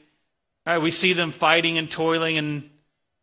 Right, 0.67 0.79
we 0.79 0.91
see 0.91 1.13
them 1.13 1.31
fighting 1.31 1.79
and 1.79 1.89
toiling, 1.89 2.39
and, 2.39 2.71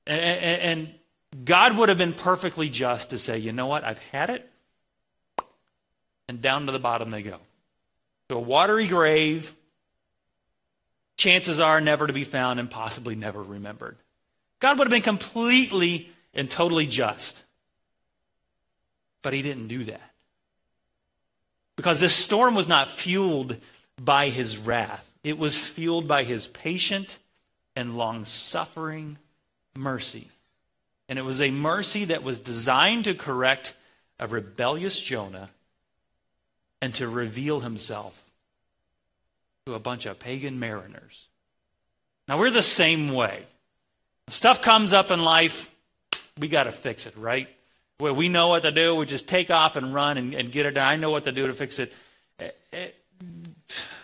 and, 0.07 0.61
and 0.61 0.95
God 1.43 1.77
would 1.77 1.89
have 1.89 1.97
been 1.97 2.13
perfectly 2.13 2.69
just 2.69 3.09
to 3.09 3.17
say, 3.17 3.37
you 3.37 3.51
know 3.51 3.67
what, 3.67 3.83
I've 3.83 3.99
had 3.99 4.29
it, 4.29 4.49
and 6.27 6.41
down 6.41 6.65
to 6.67 6.71
the 6.71 6.79
bottom 6.79 7.09
they 7.09 7.21
go. 7.21 7.37
To 8.29 8.35
a 8.35 8.39
watery 8.39 8.87
grave, 8.87 9.55
chances 11.17 11.59
are 11.59 11.81
never 11.81 12.07
to 12.07 12.13
be 12.13 12.23
found 12.23 12.59
and 12.59 12.69
possibly 12.69 13.15
never 13.15 13.41
remembered. 13.41 13.97
God 14.59 14.77
would 14.77 14.87
have 14.87 14.91
been 14.93 15.01
completely 15.01 16.09
and 16.33 16.49
totally 16.49 16.87
just. 16.87 17.43
But 19.21 19.33
he 19.33 19.41
didn't 19.41 19.67
do 19.67 19.83
that. 19.85 20.11
Because 21.75 21.99
this 21.99 22.15
storm 22.15 22.55
was 22.55 22.67
not 22.67 22.87
fueled 22.87 23.57
by 24.01 24.29
his 24.29 24.57
wrath, 24.57 25.13
it 25.23 25.37
was 25.37 25.67
fueled 25.67 26.07
by 26.07 26.23
his 26.23 26.47
patient 26.47 27.17
and 27.75 27.97
long 27.97 28.25
suffering 28.25 29.17
mercy. 29.75 30.29
And 31.09 31.19
it 31.19 31.23
was 31.23 31.41
a 31.41 31.51
mercy 31.51 32.05
that 32.05 32.23
was 32.23 32.39
designed 32.39 33.05
to 33.05 33.13
correct 33.13 33.73
a 34.19 34.27
rebellious 34.27 35.01
Jonah 35.01 35.49
and 36.81 36.93
to 36.95 37.07
reveal 37.07 37.59
himself 37.61 38.29
to 39.65 39.73
a 39.73 39.79
bunch 39.79 40.05
of 40.05 40.19
pagan 40.19 40.59
mariners. 40.59 41.27
Now, 42.27 42.37
we're 42.37 42.51
the 42.51 42.63
same 42.63 43.13
way. 43.13 43.45
Stuff 44.27 44.61
comes 44.61 44.93
up 44.93 45.11
in 45.11 45.23
life, 45.23 45.73
we 46.37 46.47
got 46.47 46.63
to 46.63 46.71
fix 46.71 47.05
it, 47.05 47.15
right? 47.17 47.47
Where 47.97 48.13
we 48.13 48.29
know 48.29 48.47
what 48.49 48.63
to 48.63 48.71
do, 48.71 48.95
we 48.95 49.05
just 49.05 49.27
take 49.27 49.51
off 49.51 49.75
and 49.75 49.93
run 49.93 50.17
and, 50.17 50.33
and 50.33 50.51
get 50.51 50.65
it 50.65 50.71
done. 50.71 50.87
I 50.87 50.95
know 50.95 51.11
what 51.11 51.25
to 51.25 51.31
do 51.31 51.47
to 51.47 51.53
fix 51.53 51.79
it. 51.79 51.93
Eh, 52.39 52.49
eh, 52.71 52.87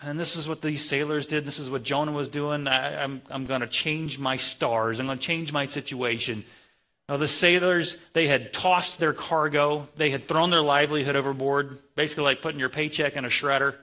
and 0.03 0.17
this 0.19 0.35
is 0.35 0.47
what 0.47 0.61
these 0.61 0.83
sailors 0.83 1.25
did. 1.25 1.43
This 1.45 1.59
is 1.59 1.69
what 1.69 1.83
Jonah 1.83 2.11
was 2.11 2.29
doing. 2.29 2.67
I, 2.67 3.03
I'm, 3.03 3.21
I'm 3.29 3.45
going 3.45 3.61
to 3.61 3.67
change 3.67 4.19
my 4.19 4.37
stars. 4.37 4.99
I'm 4.99 5.05
going 5.05 5.17
to 5.17 5.23
change 5.23 5.51
my 5.51 5.65
situation. 5.65 6.45
Now, 7.09 7.17
the 7.17 7.27
sailors, 7.27 7.97
they 8.13 8.27
had 8.27 8.53
tossed 8.53 8.99
their 8.99 9.13
cargo, 9.13 9.87
they 9.97 10.11
had 10.11 10.27
thrown 10.27 10.51
their 10.51 10.61
livelihood 10.61 11.15
overboard, 11.15 11.79
basically 11.95 12.25
like 12.25 12.43
putting 12.43 12.59
your 12.59 12.69
paycheck 12.69 13.17
in 13.17 13.25
a 13.25 13.29
shredder. 13.29 13.73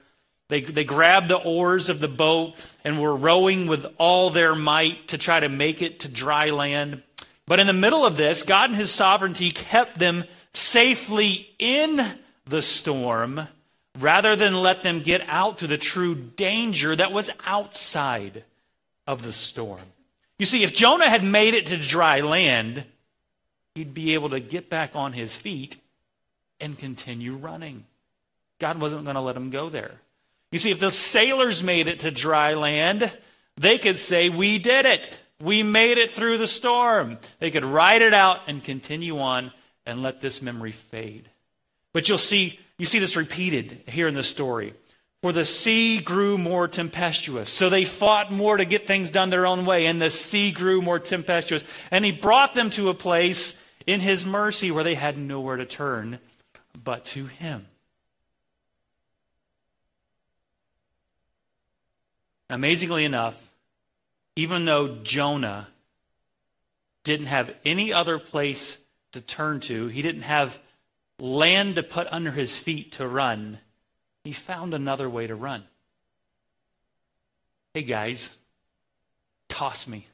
They, 0.47 0.61
they 0.61 0.85
grabbed 0.85 1.27
the 1.27 1.35
oars 1.35 1.89
of 1.89 1.99
the 1.99 2.07
boat 2.07 2.55
and 2.85 3.01
were 3.01 3.13
rowing 3.13 3.67
with 3.67 3.85
all 3.97 4.29
their 4.29 4.55
might 4.55 5.09
to 5.09 5.17
try 5.17 5.41
to 5.41 5.49
make 5.49 5.81
it 5.81 5.99
to 6.01 6.07
dry 6.07 6.51
land. 6.51 7.03
But 7.45 7.59
in 7.59 7.67
the 7.67 7.73
middle 7.73 8.05
of 8.05 8.15
this, 8.15 8.43
God 8.43 8.69
in 8.69 8.77
His 8.77 8.91
sovereignty 8.91 9.51
kept 9.51 9.99
them 9.99 10.23
safely 10.53 11.49
in 11.59 11.99
the 12.45 12.61
storm 12.61 13.41
rather 13.99 14.37
than 14.37 14.61
let 14.61 14.83
them 14.83 15.01
get 15.01 15.21
out 15.27 15.57
to 15.57 15.67
the 15.67 15.77
true 15.77 16.15
danger 16.15 16.95
that 16.95 17.11
was 17.11 17.29
outside 17.45 18.45
of 19.05 19.21
the 19.21 19.33
storm. 19.33 19.81
You 20.39 20.45
see, 20.45 20.63
if 20.63 20.73
Jonah 20.73 21.09
had 21.09 21.25
made 21.25 21.55
it 21.55 21.65
to 21.67 21.77
dry 21.77 22.21
land, 22.21 22.85
he'd 23.77 23.93
be 23.93 24.13
able 24.13 24.29
to 24.29 24.39
get 24.39 24.69
back 24.69 24.95
on 24.95 25.13
his 25.13 25.37
feet 25.37 25.77
and 26.59 26.77
continue 26.77 27.33
running. 27.35 27.85
God 28.59 28.81
wasn't 28.81 29.05
going 29.05 29.15
to 29.15 29.21
let 29.21 29.37
him 29.37 29.49
go 29.49 29.69
there. 29.69 29.91
You 30.51 30.59
see, 30.59 30.71
if 30.71 30.79
the 30.79 30.91
sailors 30.91 31.63
made 31.63 31.87
it 31.87 31.99
to 31.99 32.11
dry 32.11 32.53
land, 32.53 33.11
they 33.55 33.77
could 33.77 33.97
say, 33.97 34.29
We 34.29 34.59
did 34.59 34.85
it. 34.85 35.19
We 35.41 35.61
made 35.61 35.99
it 35.99 36.11
through 36.11 36.39
the 36.39 36.47
storm. 36.47 37.19
They 37.39 37.51
could 37.51 37.65
ride 37.65 38.01
it 38.01 38.13
out 38.13 38.41
and 38.47 38.63
continue 38.63 39.19
on 39.19 39.51
and 39.85 40.01
let 40.01 40.19
this 40.19 40.41
memory 40.41 40.71
fade. 40.71 41.29
But 41.93 42.09
you'll 42.09 42.17
see, 42.17 42.59
you 42.79 42.85
see 42.85 42.99
this 42.99 43.15
repeated 43.15 43.83
here 43.87 44.07
in 44.07 44.15
the 44.15 44.23
story. 44.23 44.73
For 45.21 45.31
the 45.31 45.45
sea 45.45 45.99
grew 45.99 46.37
more 46.37 46.67
tempestuous. 46.67 47.49
So 47.49 47.69
they 47.69 47.85
fought 47.85 48.31
more 48.31 48.57
to 48.57 48.65
get 48.65 48.87
things 48.87 49.11
done 49.11 49.29
their 49.29 49.45
own 49.45 49.65
way, 49.65 49.85
and 49.85 50.01
the 50.01 50.09
sea 50.09 50.51
grew 50.51 50.81
more 50.81 50.99
tempestuous. 50.99 51.63
And 51.91 52.05
he 52.05 52.11
brought 52.11 52.53
them 52.53 52.69
to 52.71 52.89
a 52.89 52.93
place 52.93 53.61
in 53.87 54.01
his 54.01 54.25
mercy 54.25 54.69
where 54.69 54.83
they 54.83 54.95
had 54.95 55.17
nowhere 55.17 55.55
to 55.55 55.65
turn 55.65 56.19
but 56.83 57.05
to 57.05 57.25
him. 57.25 57.65
Amazingly 62.49 63.05
enough, 63.05 63.51
even 64.35 64.65
though 64.65 64.97
Jonah 64.97 65.69
didn't 67.03 67.25
have 67.27 67.53
any 67.65 67.91
other 67.91 68.19
place 68.19 68.77
to 69.13 69.21
turn 69.21 69.61
to, 69.61 69.87
he 69.87 70.01
didn't 70.01 70.21
have 70.21 70.59
land 71.19 71.75
to 71.75 71.83
put 71.83 72.07
under 72.11 72.31
his 72.31 72.59
feet 72.59 72.91
to 72.93 73.07
run, 73.07 73.59
he 74.23 74.31
found 74.31 74.73
another 74.73 75.09
way 75.09 75.25
to 75.25 75.35
run. 75.35 75.63
Hey 77.73 77.83
guys, 77.83 78.37
toss 79.49 79.87
me. 79.87 80.07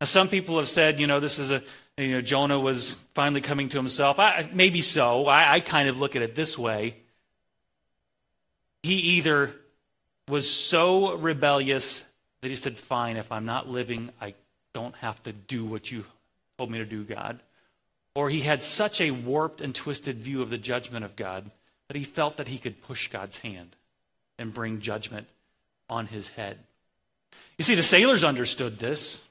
Now, 0.00 0.06
some 0.06 0.28
people 0.28 0.56
have 0.56 0.68
said, 0.68 0.98
you 0.98 1.06
know, 1.06 1.20
this 1.20 1.38
is 1.38 1.50
a, 1.50 1.62
you 2.02 2.12
know, 2.12 2.20
Jonah 2.20 2.58
was 2.58 2.94
finally 3.14 3.40
coming 3.40 3.68
to 3.70 3.76
himself. 3.76 4.18
I, 4.18 4.48
maybe 4.52 4.80
so. 4.80 5.26
I, 5.26 5.54
I 5.54 5.60
kind 5.60 5.88
of 5.88 5.98
look 5.98 6.16
at 6.16 6.22
it 6.22 6.34
this 6.34 6.56
way. 6.56 6.96
He 8.82 8.94
either 8.94 9.54
was 10.28 10.50
so 10.50 11.16
rebellious 11.16 12.04
that 12.40 12.48
he 12.48 12.56
said, 12.56 12.78
Fine, 12.78 13.16
if 13.16 13.32
I'm 13.32 13.44
not 13.44 13.68
living, 13.68 14.10
I 14.20 14.34
don't 14.72 14.94
have 14.96 15.22
to 15.24 15.32
do 15.32 15.64
what 15.64 15.90
you 15.90 16.04
told 16.56 16.70
me 16.70 16.78
to 16.78 16.84
do, 16.84 17.04
God. 17.04 17.40
Or 18.14 18.30
he 18.30 18.40
had 18.40 18.62
such 18.62 19.00
a 19.00 19.10
warped 19.10 19.60
and 19.60 19.74
twisted 19.74 20.18
view 20.18 20.42
of 20.42 20.50
the 20.50 20.58
judgment 20.58 21.04
of 21.04 21.16
God 21.16 21.50
that 21.88 21.96
he 21.96 22.04
felt 22.04 22.36
that 22.36 22.48
he 22.48 22.58
could 22.58 22.82
push 22.82 23.08
God's 23.08 23.38
hand 23.38 23.76
and 24.38 24.54
bring 24.54 24.80
judgment 24.80 25.28
on 25.88 26.06
his 26.06 26.28
head. 26.30 26.58
You 27.58 27.64
see, 27.64 27.74
the 27.74 27.82
sailors 27.82 28.24
understood 28.24 28.78
this. 28.78 29.22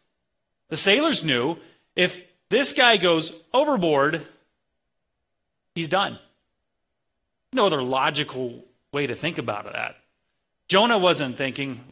The 0.70 0.78
sailors 0.78 1.24
knew 1.24 1.58
if 1.96 2.24
this 2.50 2.74
guy 2.74 2.98
goes 2.98 3.34
overboard, 3.54 4.26
he's 5.76 5.88
done. 5.88 6.18
No 7.54 7.66
other 7.66 7.82
logical 7.82 8.64
way 8.94 9.08
to 9.08 9.16
think 9.16 9.38
about 9.38 9.72
that. 9.72 9.96
Jonah 10.68 10.98
wasn't 10.98 11.38
thinking, 11.38 11.84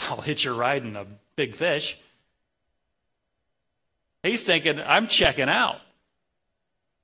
I'll 0.00 0.20
hitch 0.20 0.46
a 0.46 0.52
ride 0.52 0.84
in 0.84 0.96
a 0.96 1.06
big 1.36 1.54
fish. 1.54 1.98
He's 4.22 4.42
thinking, 4.42 4.80
I'm 4.80 5.06
checking 5.06 5.48
out. 5.48 5.80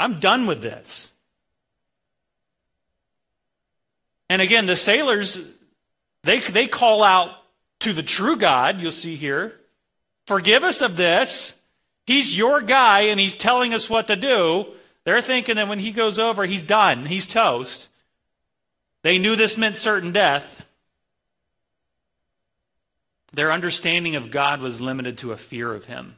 I'm 0.00 0.18
done 0.18 0.46
with 0.46 0.62
this. 0.62 1.12
And 4.28 4.42
again, 4.42 4.66
the 4.66 4.76
sailors, 4.76 5.38
they, 6.24 6.40
they 6.40 6.66
call 6.66 7.02
out 7.02 7.30
to 7.80 7.92
the 7.92 8.02
true 8.02 8.36
God, 8.36 8.80
you'll 8.80 8.90
see 8.90 9.14
here, 9.14 9.58
Forgive 10.26 10.64
us 10.64 10.82
of 10.82 10.96
this. 10.96 11.54
He's 12.06 12.36
your 12.36 12.60
guy 12.60 13.02
and 13.02 13.20
he's 13.20 13.34
telling 13.34 13.74
us 13.74 13.88
what 13.88 14.08
to 14.08 14.16
do. 14.16 14.66
They're 15.04 15.20
thinking 15.20 15.56
that 15.56 15.68
when 15.68 15.78
he 15.78 15.92
goes 15.92 16.18
over, 16.18 16.44
he's 16.44 16.62
done, 16.62 17.06
he's 17.06 17.26
toast. 17.26 17.88
They 19.02 19.18
knew 19.18 19.36
this 19.36 19.58
meant 19.58 19.76
certain 19.76 20.12
death. 20.12 20.64
Their 23.32 23.50
understanding 23.50 24.14
of 24.14 24.30
God 24.30 24.60
was 24.60 24.80
limited 24.80 25.18
to 25.18 25.32
a 25.32 25.36
fear 25.36 25.72
of 25.72 25.86
him. 25.86 26.16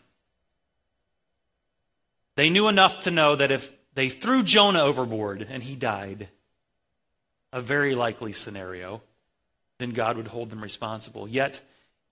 They 2.37 2.51
knew 2.51 2.69
enough 2.69 3.01
to 3.01 3.11
know 3.11 3.37
that 3.37 3.53
if 3.53 3.77
they 3.95 4.09
threw 4.09 4.43
Jonah 4.43 4.81
overboard 4.81 5.47
and 5.49 5.63
he 5.63 5.77
died, 5.77 6.29
a 7.53 7.61
very 7.61 7.95
likely 7.95 8.33
scenario, 8.33 9.01
then 9.79 9.91
God 9.91 10.17
would 10.17 10.27
hold 10.29 10.51
them 10.51 10.61
responsible. 10.61 11.29
Yet, 11.29 11.63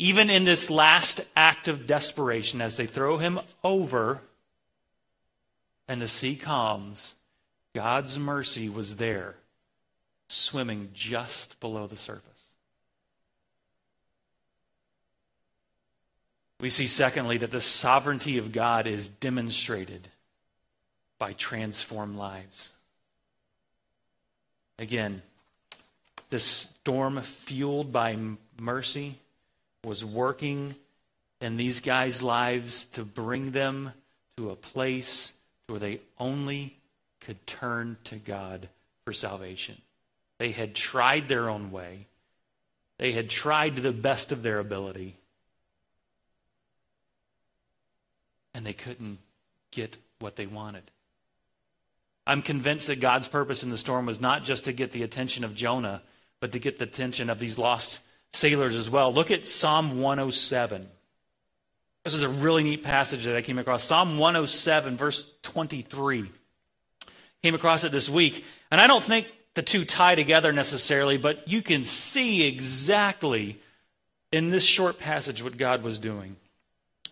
even 0.03 0.31
in 0.31 0.43
this 0.43 0.69
last 0.69 1.21
act 1.37 1.69
of 1.69 1.87
desperation, 1.87 2.61
as 2.61 2.77
they 2.77 2.87
throw 2.87 3.19
him 3.19 3.39
over 3.63 4.21
and 5.87 6.03
the 6.03 6.09
sea 6.09 6.35
calms, 6.35 7.15
God's 7.73 8.19
mercy 8.19 8.69
was 8.69 8.97
there, 8.97 9.37
swimming 10.29 10.89
just 10.93 11.61
below 11.61 11.87
the 11.87 11.97
surface. 11.97 12.49
We 16.59 16.69
see, 16.69 16.89
secondly, 16.89 17.39
that 17.39 17.53
the 17.53 17.61
sovereignty 17.61 18.39
of 18.39 18.51
God 18.51 18.89
is 18.89 19.09
demonstrated 19.09 20.09
by 21.21 21.33
transformed 21.35 22.17
lives. 22.17 22.73
Again, 24.81 25.23
this 26.31 26.43
storm 26.43 27.21
fueled 27.21 27.93
by 27.93 28.19
mercy 28.59 29.19
was 29.85 30.05
working 30.05 30.75
in 31.41 31.57
these 31.57 31.81
guys' 31.81 32.23
lives 32.23 32.85
to 32.87 33.05
bring 33.05 33.51
them 33.51 33.93
to 34.37 34.51
a 34.51 34.57
place 34.57 35.33
where 35.67 35.81
they 35.81 36.01
only 36.19 36.77
could 37.21 37.47
turn 37.47 37.97
to 38.05 38.17
God 38.17 38.69
for 39.05 39.13
salvation. 39.13 39.81
They 40.39 40.53
had 40.53 40.75
tried 40.75 41.29
their 41.29 41.49
own 41.49 41.71
way, 41.71 42.07
they 42.99 43.13
had 43.13 43.29
tried 43.29 43.77
to 43.77 43.83
the 43.83 43.93
best 43.93 44.31
of 44.33 44.43
their 44.43 44.59
ability, 44.59 45.17
and 48.55 48.65
they 48.65 48.73
couldn't 48.73 49.19
get 49.73 49.99
what 50.21 50.37
they 50.37 50.47
wanted. 50.47 50.85
I'm 52.25 52.43
convinced 52.43 52.87
that 52.87 53.01
God's 53.01 53.27
purpose 53.27 53.65
in 53.65 53.71
the 53.71 53.79
storm 53.79 54.07
was 54.07 54.21
not 54.21 54.45
just 54.45 54.67
to 54.67 54.73
get 54.73 54.93
the 54.93 55.03
attention 55.03 55.43
of 55.43 55.55
Jonah, 55.55 56.03
but 56.39 56.53
to 56.53 56.61
get 56.61 56.79
the 56.79 56.85
attention 56.85 57.29
of 57.29 57.41
these 57.41 57.59
lost 57.59 57.99
sailors 58.33 58.75
as 58.75 58.89
well. 58.89 59.13
Look 59.13 59.31
at 59.31 59.47
Psalm 59.47 60.01
107. 60.01 60.87
This 62.05 62.15
is 62.15 62.23
a 62.23 62.29
really 62.29 62.65
neat 62.65 62.83
passage 62.83 63.25
that 63.25 63.37
I 63.37 63.43
came 63.43 63.59
across. 63.59 63.85
Psalm 63.85 64.19
107, 64.19 64.97
verse 64.97 65.27
23. 65.43 66.29
Came 67.43 67.55
across 67.55 67.85
it 67.85 67.93
this 67.93 68.09
week. 68.09 68.45
And 68.71 68.81
I 68.81 68.87
don't 68.87 69.05
think 69.05 69.27
the 69.55 69.63
two 69.63 69.85
tie 69.85 70.15
together 70.15 70.53
necessarily, 70.53 71.17
but 71.17 71.47
you 71.49 71.63
can 71.63 71.85
see 71.85 72.47
exactly 72.47 73.59
in 74.33 74.51
this 74.51 74.65
short 74.65 74.99
passage 74.99 75.45
what 75.45 75.57
God 75.57 75.83
was 75.83 75.99
doing. 75.99 76.37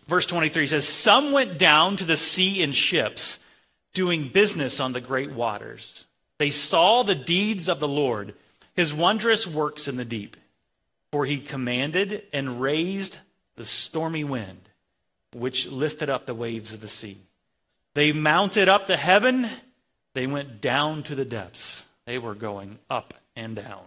Verse 0.07 0.25
23 0.25 0.67
says, 0.67 0.87
Some 0.87 1.31
went 1.31 1.57
down 1.57 1.95
to 1.97 2.03
the 2.03 2.17
sea 2.17 2.61
in 2.61 2.71
ships, 2.73 3.39
doing 3.93 4.27
business 4.27 4.79
on 4.79 4.91
the 4.91 5.01
great 5.01 5.31
waters. 5.31 6.05
They 6.37 6.49
saw 6.49 7.03
the 7.03 7.15
deeds 7.15 7.69
of 7.69 7.79
the 7.79 7.87
Lord, 7.87 8.33
his 8.75 8.93
wondrous 8.93 9.45
works 9.45 9.87
in 9.87 9.95
the 9.95 10.05
deep. 10.05 10.35
For 11.11 11.25
he 11.25 11.39
commanded 11.39 12.23
and 12.31 12.61
raised 12.61 13.17
the 13.55 13.65
stormy 13.65 14.23
wind, 14.23 14.69
which 15.33 15.67
lifted 15.67 16.09
up 16.09 16.25
the 16.25 16.33
waves 16.33 16.73
of 16.73 16.81
the 16.81 16.87
sea. 16.87 17.17
They 17.93 18.11
mounted 18.11 18.69
up 18.69 18.87
to 18.87 18.95
heaven, 18.95 19.47
they 20.13 20.27
went 20.27 20.61
down 20.61 21.03
to 21.03 21.15
the 21.15 21.25
depths. 21.25 21.85
They 22.05 22.17
were 22.17 22.35
going 22.35 22.79
up 22.89 23.13
and 23.35 23.55
down. 23.55 23.85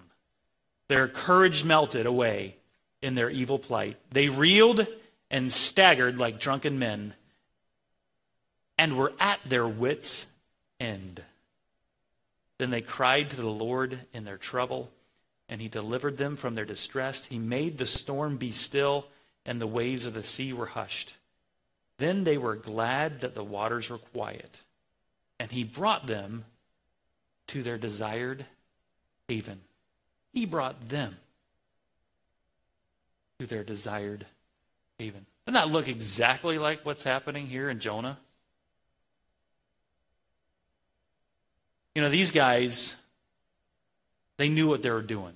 Their 0.88 1.08
courage 1.08 1.64
melted 1.64 2.06
away 2.06 2.56
in 3.02 3.14
their 3.14 3.30
evil 3.30 3.58
plight. 3.58 3.96
They 4.10 4.28
reeled 4.28 4.86
and 5.30 5.52
staggered 5.52 6.18
like 6.18 6.38
drunken 6.38 6.78
men 6.78 7.14
and 8.78 8.96
were 8.96 9.12
at 9.18 9.40
their 9.44 9.66
wits' 9.66 10.26
end. 10.80 11.22
Then 12.58 12.70
they 12.70 12.80
cried 12.80 13.30
to 13.30 13.36
the 13.36 13.48
Lord 13.48 14.00
in 14.12 14.24
their 14.24 14.36
trouble 14.36 14.90
and 15.48 15.60
he 15.60 15.68
delivered 15.68 16.16
them 16.16 16.36
from 16.36 16.54
their 16.54 16.64
distress. 16.64 17.26
He 17.26 17.38
made 17.38 17.78
the 17.78 17.86
storm 17.86 18.36
be 18.36 18.50
still, 18.50 19.06
and 19.44 19.60
the 19.60 19.66
waves 19.66 20.06
of 20.06 20.14
the 20.14 20.22
sea 20.22 20.52
were 20.52 20.66
hushed. 20.66 21.14
Then 21.98 22.24
they 22.24 22.38
were 22.38 22.56
glad 22.56 23.20
that 23.20 23.34
the 23.34 23.44
waters 23.44 23.90
were 23.90 23.98
quiet, 23.98 24.62
and 25.38 25.50
he 25.50 25.64
brought 25.64 26.06
them 26.06 26.44
to 27.48 27.62
their 27.62 27.78
desired 27.78 28.46
haven. 29.28 29.60
He 30.32 30.46
brought 30.46 30.88
them 30.88 31.18
to 33.38 33.46
their 33.46 33.62
desired 33.62 34.26
haven. 34.98 35.26
Doesn't 35.46 35.54
that 35.54 35.72
look 35.72 35.88
exactly 35.88 36.58
like 36.58 36.84
what's 36.84 37.02
happening 37.02 37.46
here 37.46 37.68
in 37.68 37.78
Jonah? 37.78 38.18
You 41.94 42.02
know, 42.02 42.08
these 42.08 42.32
guys, 42.32 42.96
they 44.36 44.48
knew 44.48 44.68
what 44.68 44.82
they 44.82 44.90
were 44.90 45.02
doing. 45.02 45.32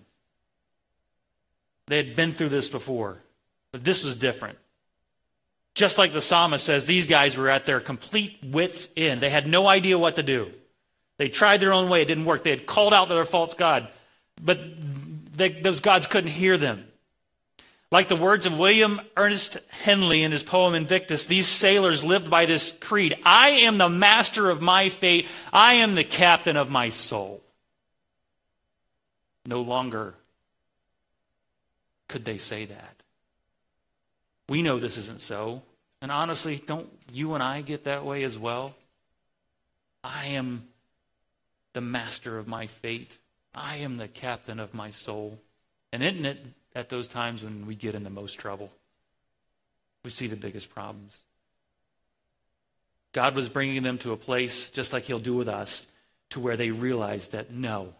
They 1.86 1.96
had 1.96 2.14
been 2.14 2.32
through 2.32 2.50
this 2.50 2.68
before, 2.68 3.18
but 3.72 3.84
this 3.84 4.04
was 4.04 4.16
different. 4.16 4.58
Just 5.74 5.96
like 5.96 6.12
the 6.12 6.20
psalmist 6.20 6.64
says, 6.64 6.84
these 6.84 7.06
guys 7.06 7.36
were 7.36 7.48
at 7.48 7.66
their 7.66 7.80
complete 7.80 8.38
wits' 8.44 8.88
end. 8.96 9.20
They 9.20 9.30
had 9.30 9.46
no 9.46 9.66
idea 9.66 9.98
what 9.98 10.16
to 10.16 10.22
do. 10.22 10.50
They 11.18 11.28
tried 11.28 11.60
their 11.60 11.72
own 11.72 11.88
way, 11.88 12.02
it 12.02 12.06
didn't 12.06 12.24
work. 12.24 12.42
They 12.42 12.50
had 12.50 12.66
called 12.66 12.92
out 12.92 13.08
to 13.08 13.14
their 13.14 13.24
false 13.24 13.54
God, 13.54 13.88
but 14.42 14.60
they, 15.36 15.50
those 15.50 15.80
gods 15.80 16.06
couldn't 16.06 16.30
hear 16.30 16.56
them. 16.56 16.84
Like 17.90 18.08
the 18.08 18.16
words 18.16 18.44
of 18.44 18.58
William 18.58 19.00
Ernest 19.16 19.58
Henley 19.68 20.22
in 20.22 20.30
his 20.30 20.42
poem 20.42 20.74
Invictus, 20.74 21.24
these 21.24 21.46
sailors 21.46 22.04
lived 22.04 22.28
by 22.28 22.44
this 22.44 22.72
creed 22.72 23.16
I 23.24 23.50
am 23.50 23.78
the 23.78 23.88
master 23.88 24.50
of 24.50 24.60
my 24.60 24.90
fate, 24.90 25.26
I 25.52 25.74
am 25.74 25.94
the 25.94 26.04
captain 26.04 26.56
of 26.56 26.70
my 26.70 26.90
soul. 26.90 27.42
No 29.48 29.62
longer 29.62 30.12
could 32.06 32.26
they 32.26 32.36
say 32.36 32.66
that. 32.66 33.02
We 34.46 34.60
know 34.60 34.78
this 34.78 34.98
isn't 34.98 35.22
so. 35.22 35.62
And 36.02 36.12
honestly, 36.12 36.62
don't 36.66 36.90
you 37.10 37.32
and 37.32 37.42
I 37.42 37.62
get 37.62 37.84
that 37.84 38.04
way 38.04 38.24
as 38.24 38.36
well? 38.36 38.74
I 40.04 40.26
am 40.26 40.68
the 41.72 41.80
master 41.80 42.36
of 42.36 42.46
my 42.46 42.66
fate. 42.66 43.16
I 43.54 43.76
am 43.76 43.96
the 43.96 44.06
captain 44.06 44.60
of 44.60 44.74
my 44.74 44.90
soul. 44.90 45.38
And 45.94 46.02
isn't 46.02 46.26
it 46.26 46.44
at 46.76 46.90
those 46.90 47.08
times 47.08 47.42
when 47.42 47.66
we 47.66 47.74
get 47.74 47.94
in 47.94 48.04
the 48.04 48.10
most 48.10 48.34
trouble? 48.34 48.70
We 50.04 50.10
see 50.10 50.26
the 50.26 50.36
biggest 50.36 50.74
problems. 50.74 51.24
God 53.14 53.34
was 53.34 53.48
bringing 53.48 53.82
them 53.82 53.96
to 53.98 54.12
a 54.12 54.18
place, 54.18 54.70
just 54.70 54.92
like 54.92 55.04
He'll 55.04 55.18
do 55.18 55.34
with 55.34 55.48
us, 55.48 55.86
to 56.30 56.38
where 56.38 56.58
they 56.58 56.70
realized 56.70 57.32
that 57.32 57.50
no, 57.50 57.94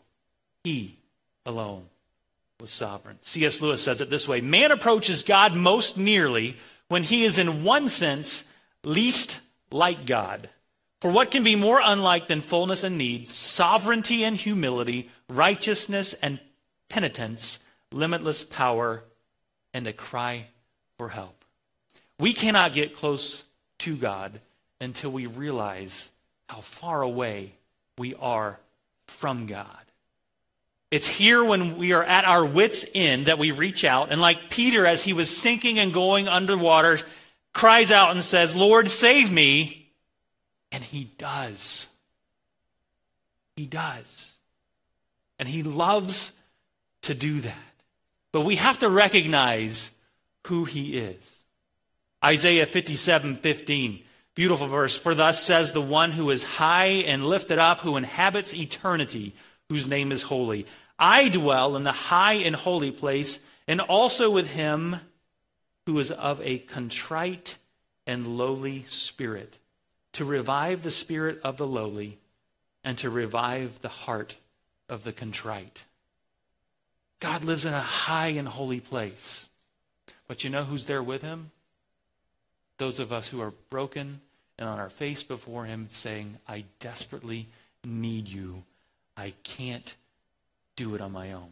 He 0.62 0.98
alone 1.46 1.86
was 2.60 2.70
sovereign. 2.70 3.18
C.S. 3.20 3.60
Lewis 3.60 3.82
says 3.82 4.00
it 4.00 4.10
this 4.10 4.26
way 4.26 4.40
Man 4.40 4.70
approaches 4.70 5.22
God 5.22 5.54
most 5.54 5.96
nearly 5.96 6.56
when 6.88 7.02
he 7.02 7.24
is, 7.24 7.38
in 7.38 7.64
one 7.64 7.88
sense, 7.88 8.44
least 8.84 9.40
like 9.70 10.06
God. 10.06 10.48
For 11.00 11.10
what 11.10 11.30
can 11.30 11.44
be 11.44 11.54
more 11.54 11.80
unlike 11.82 12.26
than 12.26 12.40
fullness 12.40 12.82
and 12.82 12.98
need, 12.98 13.28
sovereignty 13.28 14.24
and 14.24 14.36
humility, 14.36 15.10
righteousness 15.28 16.14
and 16.14 16.40
penitence, 16.88 17.60
limitless 17.92 18.42
power, 18.42 19.04
and 19.72 19.86
a 19.86 19.92
cry 19.92 20.46
for 20.96 21.10
help? 21.10 21.44
We 22.18 22.32
cannot 22.32 22.72
get 22.72 22.96
close 22.96 23.44
to 23.80 23.96
God 23.96 24.40
until 24.80 25.10
we 25.10 25.26
realize 25.26 26.10
how 26.48 26.60
far 26.60 27.02
away 27.02 27.52
we 27.96 28.14
are 28.16 28.58
from 29.06 29.46
God. 29.46 29.87
It's 30.90 31.06
here 31.06 31.44
when 31.44 31.76
we 31.76 31.92
are 31.92 32.02
at 32.02 32.24
our 32.24 32.44
wits' 32.44 32.86
end 32.94 33.26
that 33.26 33.38
we 33.38 33.50
reach 33.50 33.84
out. 33.84 34.10
And 34.10 34.20
like 34.20 34.48
Peter, 34.48 34.86
as 34.86 35.02
he 35.02 35.12
was 35.12 35.34
sinking 35.34 35.78
and 35.78 35.92
going 35.92 36.28
underwater, 36.28 36.98
cries 37.52 37.92
out 37.92 38.12
and 38.12 38.24
says, 38.24 38.56
Lord, 38.56 38.88
save 38.88 39.30
me. 39.30 39.90
And 40.72 40.82
he 40.82 41.04
does. 41.18 41.88
He 43.56 43.66
does. 43.66 44.36
And 45.38 45.48
he 45.48 45.62
loves 45.62 46.32
to 47.02 47.14
do 47.14 47.40
that. 47.40 47.54
But 48.32 48.42
we 48.42 48.56
have 48.56 48.78
to 48.78 48.88
recognize 48.88 49.90
who 50.46 50.64
he 50.64 50.96
is. 50.96 51.44
Isaiah 52.24 52.66
57 52.66 53.36
15. 53.36 54.02
Beautiful 54.34 54.68
verse. 54.68 54.96
For 54.96 55.14
thus 55.14 55.42
says 55.42 55.72
the 55.72 55.80
one 55.82 56.12
who 56.12 56.30
is 56.30 56.44
high 56.44 57.02
and 57.06 57.24
lifted 57.24 57.58
up, 57.58 57.80
who 57.80 57.96
inhabits 57.96 58.54
eternity 58.54 59.34
whose 59.68 59.86
name 59.86 60.12
is 60.12 60.22
holy. 60.22 60.66
I 60.98 61.28
dwell 61.28 61.76
in 61.76 61.82
the 61.82 61.92
high 61.92 62.34
and 62.34 62.56
holy 62.56 62.90
place, 62.90 63.40
and 63.66 63.80
also 63.80 64.30
with 64.30 64.50
him 64.50 64.96
who 65.86 65.98
is 65.98 66.10
of 66.10 66.40
a 66.42 66.58
contrite 66.58 67.56
and 68.06 68.38
lowly 68.38 68.84
spirit, 68.88 69.58
to 70.12 70.24
revive 70.24 70.82
the 70.82 70.90
spirit 70.90 71.40
of 71.44 71.56
the 71.56 71.66
lowly 71.66 72.18
and 72.82 72.96
to 72.98 73.10
revive 73.10 73.80
the 73.80 73.88
heart 73.88 74.36
of 74.88 75.04
the 75.04 75.12
contrite. 75.12 75.84
God 77.20 77.44
lives 77.44 77.64
in 77.64 77.74
a 77.74 77.80
high 77.80 78.28
and 78.28 78.48
holy 78.48 78.80
place. 78.80 79.48
But 80.26 80.44
you 80.44 80.50
know 80.50 80.64
who's 80.64 80.86
there 80.86 81.02
with 81.02 81.22
him? 81.22 81.50
Those 82.78 83.00
of 83.00 83.12
us 83.12 83.28
who 83.28 83.40
are 83.40 83.52
broken 83.70 84.20
and 84.58 84.68
on 84.68 84.78
our 84.78 84.90
face 84.90 85.22
before 85.22 85.64
him 85.64 85.88
saying, 85.90 86.36
I 86.48 86.64
desperately 86.80 87.48
need 87.84 88.28
you 88.28 88.64
I 89.18 89.34
can't 89.42 89.94
do 90.76 90.94
it 90.94 91.00
on 91.00 91.12
my 91.12 91.32
own. 91.32 91.48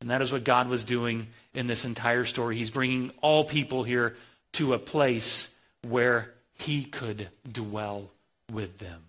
And 0.00 0.10
that 0.10 0.22
is 0.22 0.32
what 0.32 0.44
God 0.44 0.68
was 0.68 0.84
doing 0.84 1.26
in 1.54 1.66
this 1.66 1.84
entire 1.84 2.24
story. 2.24 2.56
He's 2.56 2.70
bringing 2.70 3.12
all 3.20 3.44
people 3.44 3.84
here 3.84 4.16
to 4.52 4.72
a 4.72 4.78
place 4.78 5.50
where 5.86 6.32
he 6.54 6.84
could 6.84 7.28
dwell 7.50 8.10
with 8.52 8.78
them. 8.78 9.02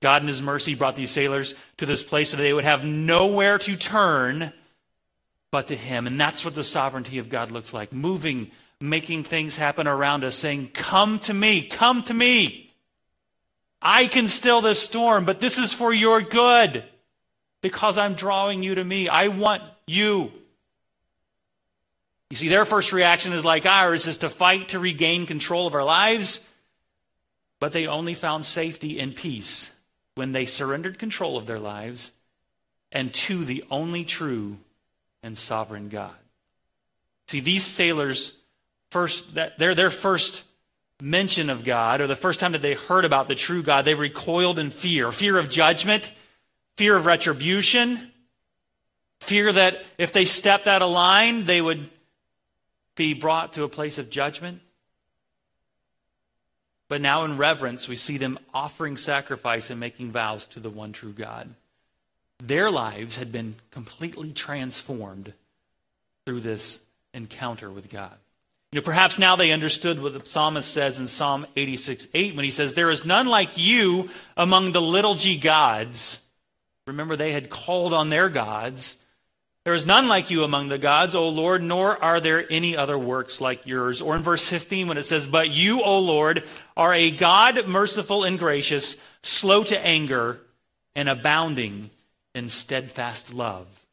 God, 0.00 0.22
in 0.22 0.28
his 0.28 0.42
mercy, 0.42 0.74
brought 0.74 0.96
these 0.96 1.10
sailors 1.10 1.54
to 1.76 1.86
this 1.86 2.02
place 2.02 2.30
so 2.30 2.36
they 2.36 2.52
would 2.52 2.64
have 2.64 2.84
nowhere 2.84 3.58
to 3.58 3.76
turn 3.76 4.52
but 5.50 5.68
to 5.68 5.76
him. 5.76 6.06
And 6.06 6.18
that's 6.18 6.44
what 6.44 6.54
the 6.54 6.64
sovereignty 6.64 7.18
of 7.18 7.28
God 7.28 7.50
looks 7.50 7.74
like 7.74 7.92
moving, 7.92 8.50
making 8.80 9.24
things 9.24 9.56
happen 9.56 9.86
around 9.86 10.24
us, 10.24 10.34
saying, 10.34 10.70
Come 10.72 11.18
to 11.20 11.34
me, 11.34 11.62
come 11.62 12.02
to 12.04 12.14
me. 12.14 12.71
I 13.82 14.06
can 14.06 14.28
still 14.28 14.60
this 14.60 14.80
storm, 14.80 15.24
but 15.24 15.40
this 15.40 15.58
is 15.58 15.74
for 15.74 15.92
your 15.92 16.22
good 16.22 16.84
because 17.60 17.98
I'm 17.98 18.14
drawing 18.14 18.62
you 18.62 18.76
to 18.76 18.84
me. 18.84 19.08
I 19.08 19.28
want 19.28 19.62
you. 19.86 20.32
You 22.30 22.36
see, 22.36 22.48
their 22.48 22.64
first 22.64 22.92
reaction 22.92 23.32
is 23.32 23.44
like 23.44 23.66
ours, 23.66 24.06
is 24.06 24.18
to 24.18 24.30
fight 24.30 24.70
to 24.70 24.78
regain 24.78 25.26
control 25.26 25.66
of 25.66 25.74
our 25.74 25.84
lives, 25.84 26.48
but 27.60 27.72
they 27.72 27.86
only 27.86 28.14
found 28.14 28.44
safety 28.44 28.98
and 28.98 29.14
peace 29.14 29.70
when 30.14 30.32
they 30.32 30.46
surrendered 30.46 30.98
control 30.98 31.36
of 31.36 31.46
their 31.46 31.58
lives 31.58 32.12
and 32.90 33.12
to 33.12 33.44
the 33.44 33.64
only 33.70 34.04
true 34.04 34.58
and 35.22 35.36
sovereign 35.36 35.88
God. 35.88 36.14
See, 37.28 37.40
these 37.40 37.64
sailors 37.64 38.36
first 38.90 39.34
that 39.34 39.58
they're 39.58 39.74
their 39.74 39.90
first 39.90 40.44
mention 41.02 41.50
of 41.50 41.64
God, 41.64 42.00
or 42.00 42.06
the 42.06 42.14
first 42.14 42.38
time 42.38 42.52
that 42.52 42.62
they 42.62 42.74
heard 42.74 43.04
about 43.04 43.26
the 43.26 43.34
true 43.34 43.62
God, 43.62 43.84
they 43.84 43.94
recoiled 43.94 44.58
in 44.58 44.70
fear 44.70 45.10
fear 45.10 45.36
of 45.36 45.50
judgment, 45.50 46.12
fear 46.76 46.96
of 46.96 47.06
retribution, 47.06 48.12
fear 49.20 49.52
that 49.52 49.84
if 49.98 50.12
they 50.12 50.24
stepped 50.24 50.68
out 50.68 50.80
of 50.80 50.90
line, 50.90 51.44
they 51.44 51.60
would 51.60 51.90
be 52.94 53.14
brought 53.14 53.54
to 53.54 53.64
a 53.64 53.68
place 53.68 53.98
of 53.98 54.10
judgment. 54.10 54.60
But 56.88 57.00
now, 57.00 57.24
in 57.24 57.36
reverence, 57.36 57.88
we 57.88 57.96
see 57.96 58.16
them 58.16 58.38
offering 58.54 58.96
sacrifice 58.96 59.70
and 59.70 59.80
making 59.80 60.12
vows 60.12 60.46
to 60.48 60.60
the 60.60 60.70
one 60.70 60.92
true 60.92 61.12
God. 61.12 61.48
Their 62.38 62.70
lives 62.70 63.16
had 63.16 63.32
been 63.32 63.56
completely 63.70 64.32
transformed 64.32 65.32
through 66.26 66.40
this 66.40 66.80
encounter 67.12 67.70
with 67.70 67.90
God. 67.90 68.14
You 68.72 68.80
know, 68.80 68.84
perhaps 68.84 69.18
now 69.18 69.36
they 69.36 69.52
understood 69.52 70.02
what 70.02 70.14
the 70.14 70.24
psalmist 70.24 70.72
says 70.72 70.98
in 70.98 71.06
Psalm 71.06 71.46
86 71.56 72.08
8 72.14 72.34
when 72.34 72.44
he 72.44 72.50
says, 72.50 72.72
There 72.72 72.90
is 72.90 73.04
none 73.04 73.26
like 73.26 73.50
you 73.56 74.08
among 74.34 74.72
the 74.72 74.80
little 74.80 75.14
g 75.14 75.36
gods. 75.36 76.22
Remember, 76.86 77.14
they 77.14 77.32
had 77.32 77.50
called 77.50 77.92
on 77.92 78.08
their 78.08 78.30
gods. 78.30 78.96
There 79.64 79.74
is 79.74 79.86
none 79.86 80.08
like 80.08 80.30
you 80.30 80.42
among 80.42 80.68
the 80.68 80.78
gods, 80.78 81.14
O 81.14 81.28
Lord, 81.28 81.62
nor 81.62 82.02
are 82.02 82.18
there 82.18 82.46
any 82.50 82.74
other 82.74 82.98
works 82.98 83.40
like 83.40 83.66
yours. 83.66 84.00
Or 84.00 84.16
in 84.16 84.22
verse 84.22 84.48
15 84.48 84.88
when 84.88 84.96
it 84.96 85.04
says, 85.04 85.26
But 85.26 85.50
you, 85.50 85.82
O 85.82 86.00
Lord, 86.00 86.42
are 86.74 86.94
a 86.94 87.10
God 87.10 87.68
merciful 87.68 88.24
and 88.24 88.38
gracious, 88.38 88.96
slow 89.22 89.62
to 89.64 89.78
anger, 89.86 90.40
and 90.96 91.10
abounding 91.10 91.90
in 92.34 92.48
steadfast 92.48 93.34
love 93.34 93.86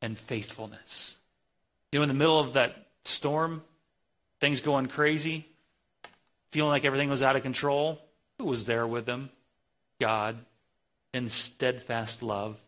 and 0.00 0.18
faithfulness. 0.18 1.16
You 1.92 1.98
know, 1.98 2.04
in 2.04 2.08
the 2.08 2.14
middle 2.14 2.40
of 2.40 2.54
that 2.54 2.86
storm, 3.04 3.62
things 4.40 4.60
going 4.60 4.86
crazy, 4.86 5.46
feeling 6.50 6.70
like 6.70 6.84
everything 6.84 7.10
was 7.10 7.22
out 7.22 7.36
of 7.36 7.42
control, 7.42 8.00
who 8.38 8.46
was 8.46 8.66
there 8.66 8.86
with 8.86 9.06
them? 9.06 9.30
God 10.00 10.38
in 11.12 11.28
steadfast 11.30 12.22
love 12.22 12.62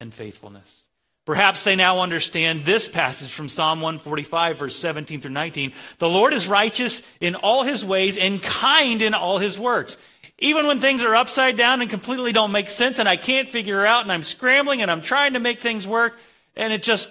and 0.00 0.12
faithfulness. 0.12 0.86
Perhaps 1.24 1.64
they 1.64 1.74
now 1.74 2.00
understand 2.00 2.64
this 2.64 2.88
passage 2.88 3.32
from 3.32 3.48
Psalm 3.48 3.80
145, 3.80 4.58
verse 4.58 4.76
17 4.76 5.20
through 5.20 5.32
19. 5.32 5.72
The 5.98 6.08
Lord 6.08 6.32
is 6.32 6.46
righteous 6.46 7.02
in 7.20 7.34
all 7.34 7.64
his 7.64 7.84
ways 7.84 8.16
and 8.16 8.40
kind 8.40 9.02
in 9.02 9.12
all 9.12 9.38
his 9.38 9.58
works. 9.58 9.96
Even 10.38 10.66
when 10.66 10.80
things 10.80 11.02
are 11.02 11.16
upside 11.16 11.56
down 11.56 11.80
and 11.80 11.90
completely 11.90 12.32
don't 12.32 12.52
make 12.52 12.68
sense 12.68 12.98
and 12.98 13.08
I 13.08 13.16
can't 13.16 13.48
figure 13.48 13.84
out 13.84 14.02
and 14.02 14.12
I'm 14.12 14.22
scrambling 14.22 14.82
and 14.82 14.90
I'm 14.90 15.02
trying 15.02 15.32
to 15.32 15.40
make 15.40 15.60
things 15.60 15.86
work 15.86 16.16
and 16.54 16.72
it 16.72 16.82
just 16.82 17.08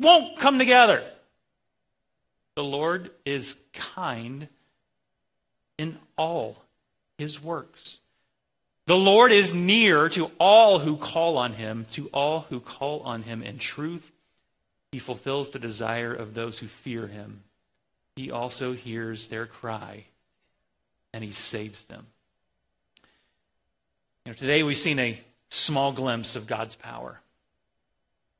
won't 0.00 0.38
come 0.38 0.58
together. 0.58 1.02
The 2.56 2.64
Lord 2.64 3.10
is 3.24 3.56
kind 3.72 4.48
in 5.78 5.98
all 6.16 6.64
his 7.18 7.40
works. 7.40 8.00
The 8.86 8.96
Lord 8.96 9.30
is 9.30 9.52
near 9.52 10.08
to 10.10 10.30
all 10.40 10.78
who 10.78 10.96
call 10.96 11.36
on 11.36 11.52
him, 11.52 11.86
to 11.90 12.08
all 12.14 12.46
who 12.48 12.60
call 12.60 13.00
on 13.00 13.22
him 13.22 13.42
in 13.42 13.58
truth. 13.58 14.10
He 14.90 14.98
fulfills 14.98 15.50
the 15.50 15.58
desire 15.58 16.14
of 16.14 16.34
those 16.34 16.58
who 16.58 16.66
fear 16.66 17.06
him. 17.08 17.42
He 18.16 18.30
also 18.30 18.72
hears 18.72 19.26
their 19.26 19.44
cry 19.44 20.04
and 21.12 21.22
he 21.22 21.32
saves 21.32 21.84
them. 21.86 22.06
You 24.24 24.32
know, 24.32 24.34
today 24.34 24.62
we've 24.62 24.76
seen 24.76 24.98
a 24.98 25.20
small 25.50 25.92
glimpse 25.92 26.36
of 26.36 26.46
God's 26.46 26.74
power. 26.74 27.20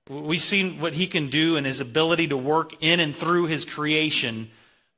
We've 0.08 0.40
seen 0.40 0.80
what 0.80 0.92
he 0.92 1.06
can 1.06 1.30
do 1.30 1.56
and 1.56 1.66
his 1.66 1.80
ability 1.80 2.28
to 2.28 2.36
work 2.36 2.72
in 2.80 3.00
and 3.00 3.16
through 3.16 3.46
his 3.46 3.64
creation 3.64 4.50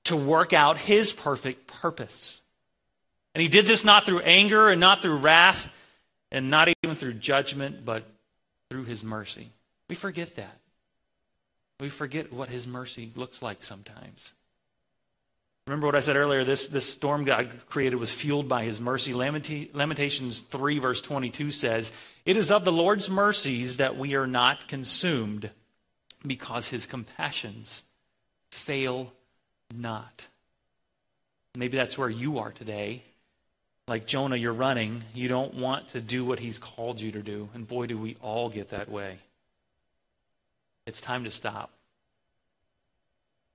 to 0.05 0.17
work 0.17 0.53
out 0.53 0.77
his 0.79 1.13
perfect 1.13 1.67
purpose. 1.67 2.41
And 3.35 3.43
he 3.43 3.49
did 3.49 3.67
this 3.67 3.85
not 3.85 4.05
through 4.05 4.21
anger 4.21 4.69
and 4.69 4.81
not 4.81 5.03
through 5.03 5.17
wrath 5.17 5.69
and 6.31 6.51
not 6.51 6.69
even 6.83 6.97
through 6.97 7.15
judgment, 7.15 7.85
but 7.85 8.05
through 8.69 8.85
his 8.85 9.03
mercy. 9.03 9.51
We 9.89 9.95
forget 9.95 10.37
that. 10.37 10.59
We 11.81 11.89
forget 11.89 12.33
what 12.33 12.49
his 12.49 12.67
mercy 12.67 13.13
looks 13.15 13.41
like 13.41 13.63
sometimes. 13.63 14.35
Remember 15.69 15.87
what 15.87 15.95
I 15.95 16.01
said 16.01 16.17
earlier? 16.17 16.45
This, 16.45 16.69
this 16.69 16.91
storm 16.91 17.25
God 17.25 17.51
created 17.69 17.97
was 17.97 18.13
fueled 18.13 18.49
by 18.49 18.65
his 18.65 18.81
mercy. 18.81 19.13
Lamentations 19.13 20.41
3, 20.41 20.79
verse 20.79 21.01
22 21.01 21.51
says, 21.51 21.93
It 22.25 22.37
is 22.37 22.51
of 22.51 22.65
the 22.65 22.73
Lord's 22.73 23.11
mercies 23.11 23.77
that 23.77 23.97
we 23.97 24.15
are 24.15 24.27
not 24.27 24.67
consumed, 24.67 25.51
because 26.27 26.69
his 26.69 26.87
compassions 26.87 27.85
fail 28.51 29.13
not. 29.75 30.29
Maybe 31.55 31.77
that's 31.77 31.99
where 31.99 32.11
you 32.11 32.39
are 32.39 32.51
today 32.51 33.05
like 33.89 34.07
Jonah, 34.07 34.37
you're 34.37 34.53
running. 34.53 35.03
You 35.15 35.29
don't 35.29 35.55
want 35.55 35.89
to 35.89 36.01
do 36.01 36.25
what 36.25 36.39
he's 36.39 36.59
called 36.59 37.01
you 37.01 37.11
to 37.13 37.23
do. 37.23 37.49
And 37.55 37.67
boy, 37.67 37.87
do 37.87 37.97
we 37.97 38.17
all 38.21 38.49
get 38.51 38.71
that 38.71 38.91
way. 38.91 39.19
It's 40.87 41.01
time 41.01 41.25
to 41.25 41.31
stop. 41.31 41.71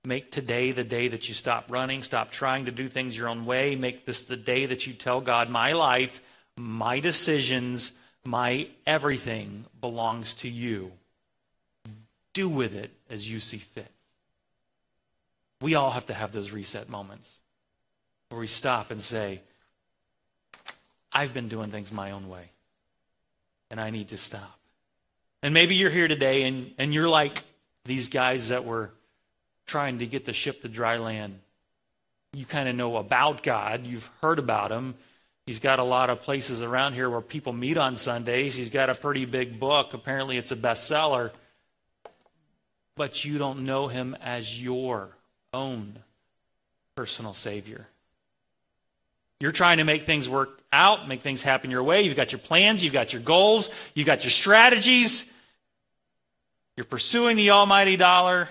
Make 0.06 0.30
today 0.30 0.72
the 0.72 0.84
day 0.84 1.08
that 1.08 1.28
you 1.28 1.34
stop 1.34 1.70
running, 1.70 2.02
stop 2.02 2.30
trying 2.30 2.66
to 2.66 2.70
do 2.70 2.88
things 2.88 3.16
your 3.16 3.28
own 3.28 3.46
way. 3.46 3.74
Make 3.74 4.04
this 4.04 4.24
the 4.24 4.36
day 4.36 4.66
that 4.66 4.86
you 4.86 4.92
tell 4.92 5.20
God, 5.22 5.48
my 5.48 5.72
life, 5.72 6.20
my 6.56 7.00
decisions, 7.00 7.92
my 8.24 8.68
everything 8.86 9.64
belongs 9.80 10.34
to 10.36 10.48
you. 10.48 10.92
Do 12.34 12.48
with 12.48 12.74
it 12.74 12.90
as 13.08 13.28
you 13.30 13.40
see 13.40 13.58
fit. 13.58 13.90
We 15.60 15.74
all 15.74 15.92
have 15.92 16.06
to 16.06 16.14
have 16.14 16.32
those 16.32 16.52
reset 16.52 16.90
moments 16.90 17.40
where 18.28 18.40
we 18.40 18.46
stop 18.46 18.90
and 18.90 19.00
say, 19.00 19.40
I've 21.12 21.32
been 21.32 21.48
doing 21.48 21.70
things 21.70 21.92
my 21.92 22.10
own 22.10 22.28
way. 22.28 22.50
And 23.70 23.80
I 23.80 23.90
need 23.90 24.08
to 24.08 24.18
stop. 24.18 24.58
And 25.42 25.54
maybe 25.54 25.76
you're 25.76 25.90
here 25.90 26.08
today 26.08 26.42
and, 26.42 26.72
and 26.76 26.92
you're 26.92 27.08
like 27.08 27.42
these 27.84 28.08
guys 28.08 28.48
that 28.48 28.64
were 28.64 28.90
trying 29.66 29.98
to 29.98 30.06
get 30.06 30.24
the 30.24 30.32
ship 30.32 30.62
to 30.62 30.68
dry 30.68 30.98
land. 30.98 31.38
You 32.32 32.44
kind 32.44 32.68
of 32.68 32.74
know 32.74 32.96
about 32.96 33.42
God, 33.42 33.86
you've 33.86 34.08
heard 34.20 34.38
about 34.38 34.72
him. 34.72 34.94
He's 35.46 35.60
got 35.60 35.78
a 35.78 35.84
lot 35.84 36.08
of 36.08 36.20
places 36.20 36.62
around 36.62 36.94
here 36.94 37.10
where 37.10 37.20
people 37.20 37.52
meet 37.52 37.76
on 37.76 37.96
Sundays. 37.96 38.54
He's 38.54 38.70
got 38.70 38.88
a 38.88 38.94
pretty 38.94 39.26
big 39.26 39.60
book. 39.60 39.92
Apparently, 39.92 40.38
it's 40.38 40.52
a 40.52 40.56
bestseller. 40.56 41.32
But 42.96 43.24
you 43.24 43.36
don't 43.36 43.64
know 43.64 43.88
him 43.88 44.16
as 44.22 44.60
your 44.62 45.10
own 45.52 45.98
personal 46.96 47.34
Savior. 47.34 47.86
You're 49.40 49.52
trying 49.52 49.78
to 49.78 49.84
make 49.84 50.04
things 50.04 50.28
work 50.28 50.62
out, 50.72 51.08
make 51.08 51.20
things 51.20 51.42
happen 51.42 51.70
your 51.70 51.82
way. 51.82 52.02
You've 52.02 52.16
got 52.16 52.32
your 52.32 52.38
plans, 52.38 52.82
you've 52.82 52.94
got 52.94 53.12
your 53.12 53.20
goals, 53.20 53.68
you've 53.92 54.06
got 54.06 54.24
your 54.24 54.30
strategies. 54.30 55.30
You're 56.76 56.86
pursuing 56.86 57.36
the 57.36 57.50
almighty 57.50 57.96
dollar, 57.96 58.48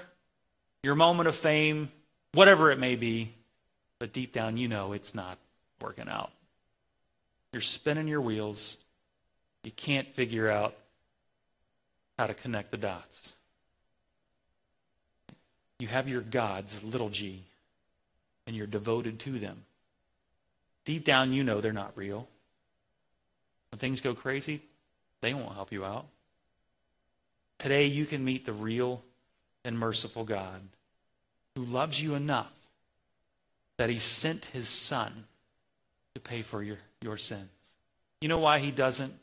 your 0.84 0.96
moment 0.96 1.30
of 1.30 1.36
fame, 1.36 1.90
whatever 2.34 2.72
it 2.72 2.78
may 2.78 2.96
be. 2.96 3.34
But 4.00 4.12
deep 4.12 4.34
down, 4.34 4.58
you 4.58 4.68
know 4.68 4.92
it's 4.92 5.16
not 5.16 5.38
working 5.82 6.10
out. 6.10 6.32
You're 7.54 7.62
spinning 7.62 8.08
your 8.08 8.22
wheels. 8.22 8.78
You 9.64 9.72
can't 9.72 10.14
figure 10.14 10.50
out 10.50 10.76
how 12.20 12.28
to 12.28 12.34
connect 12.34 12.72
the 12.72 12.78
dots. 12.78 13.34
You 15.80 15.88
have 15.88 16.10
your 16.10 16.22
gods, 16.22 16.84
little 16.84 17.10
g, 17.10 17.44
and 18.46 18.56
you're 18.56 18.68
devoted 18.68 19.20
to 19.20 19.40
them. 19.40 19.64
Deep 20.86 21.06
down, 21.06 21.32
you 21.32 21.44
know 21.44 21.62
they're 21.62 21.72
not 21.72 21.98
real. 21.98 22.28
When 23.72 23.80
things 23.80 24.02
go 24.02 24.14
crazy, 24.14 24.62
they 25.22 25.34
won't 25.34 25.56
help 25.56 25.72
you 25.72 25.86
out. 25.86 26.06
Today, 27.58 27.86
you 27.86 28.06
can 28.06 28.26
meet 28.26 28.46
the 28.46 28.54
real 28.54 29.02
and 29.66 29.78
merciful 29.78 30.24
God 30.24 30.62
who 31.56 31.64
loves 31.64 32.02
you 32.02 32.16
enough 32.16 32.54
that 33.78 33.90
he 33.90 33.98
sent 33.98 34.46
his 34.46 34.70
son 34.70 35.26
to 36.16 36.22
pay 36.22 36.42
for 36.42 36.64
your, 36.64 36.78
your 37.02 37.18
sins. 37.18 37.50
You 38.22 38.30
know 38.30 38.40
why 38.40 38.60
he 38.60 38.72
doesn't? 38.72 39.14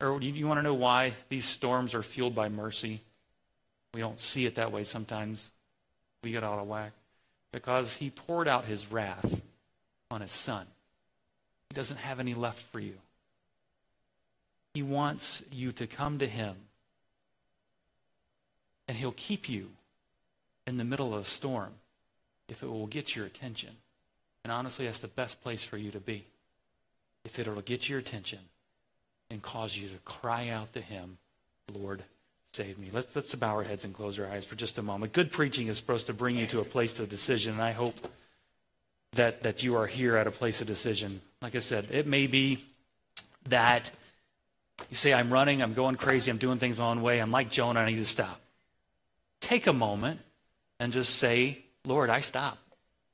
Or 0.00 0.20
you, 0.20 0.32
you 0.32 0.46
want 0.46 0.58
to 0.58 0.62
know 0.62 0.74
why 0.74 1.12
these 1.28 1.44
storms 1.44 1.94
are 1.94 2.02
fueled 2.02 2.34
by 2.34 2.48
mercy? 2.48 3.02
We 3.92 4.00
don't 4.00 4.20
see 4.20 4.46
it 4.46 4.54
that 4.54 4.72
way 4.72 4.84
sometimes. 4.84 5.52
We 6.22 6.32
get 6.32 6.44
out 6.44 6.58
of 6.58 6.66
whack. 6.66 6.92
Because 7.52 7.96
he 7.96 8.10
poured 8.10 8.48
out 8.48 8.64
his 8.64 8.90
wrath 8.90 9.40
on 10.10 10.20
his 10.20 10.32
son. 10.32 10.66
He 11.68 11.74
doesn't 11.74 11.98
have 11.98 12.20
any 12.20 12.34
left 12.34 12.60
for 12.60 12.80
you. 12.80 12.94
He 14.74 14.82
wants 14.82 15.42
you 15.52 15.72
to 15.72 15.86
come 15.86 16.18
to 16.18 16.26
him, 16.26 16.56
and 18.90 18.98
he'll 18.98 19.12
keep 19.12 19.48
you 19.48 19.68
in 20.66 20.76
the 20.76 20.82
middle 20.82 21.14
of 21.14 21.20
a 21.20 21.24
storm 21.24 21.70
if 22.48 22.64
it 22.64 22.66
will 22.66 22.88
get 22.88 23.14
your 23.14 23.24
attention. 23.24 23.70
And 24.42 24.52
honestly, 24.52 24.86
that's 24.86 24.98
the 24.98 25.06
best 25.06 25.40
place 25.44 25.62
for 25.62 25.76
you 25.76 25.92
to 25.92 26.00
be. 26.00 26.24
If 27.24 27.38
it'll 27.38 27.60
get 27.60 27.88
your 27.88 28.00
attention 28.00 28.40
and 29.30 29.40
cause 29.42 29.76
you 29.76 29.86
to 29.90 29.98
cry 30.04 30.48
out 30.48 30.72
to 30.72 30.80
him, 30.80 31.18
Lord, 31.72 32.02
save 32.52 32.80
me. 32.80 32.88
Let's, 32.92 33.14
let's 33.14 33.32
bow 33.36 33.54
our 33.54 33.62
heads 33.62 33.84
and 33.84 33.94
close 33.94 34.18
our 34.18 34.26
eyes 34.26 34.44
for 34.44 34.56
just 34.56 34.76
a 34.76 34.82
moment. 34.82 35.12
Good 35.12 35.30
preaching 35.30 35.68
is 35.68 35.76
supposed 35.76 36.08
to 36.08 36.12
bring 36.12 36.36
you 36.36 36.48
to 36.48 36.58
a 36.58 36.64
place 36.64 36.98
of 36.98 37.08
decision, 37.08 37.52
and 37.52 37.62
I 37.62 37.70
hope 37.70 37.94
that, 39.12 39.44
that 39.44 39.62
you 39.62 39.76
are 39.76 39.86
here 39.86 40.16
at 40.16 40.26
a 40.26 40.32
place 40.32 40.60
of 40.60 40.66
decision. 40.66 41.20
Like 41.40 41.54
I 41.54 41.60
said, 41.60 41.86
it 41.92 42.08
may 42.08 42.26
be 42.26 42.64
that 43.48 43.88
you 44.88 44.96
say, 44.96 45.14
I'm 45.14 45.32
running, 45.32 45.62
I'm 45.62 45.74
going 45.74 45.94
crazy, 45.94 46.28
I'm 46.28 46.38
doing 46.38 46.58
things 46.58 46.78
my 46.78 46.86
own 46.86 47.02
way, 47.02 47.20
I'm 47.20 47.30
like 47.30 47.52
Jonah, 47.52 47.78
I 47.78 47.86
need 47.86 47.98
to 47.98 48.04
stop. 48.04 48.40
Take 49.50 49.66
a 49.66 49.72
moment 49.72 50.20
and 50.78 50.92
just 50.92 51.16
say, 51.16 51.58
Lord, 51.84 52.08
I 52.08 52.20
stop. 52.20 52.56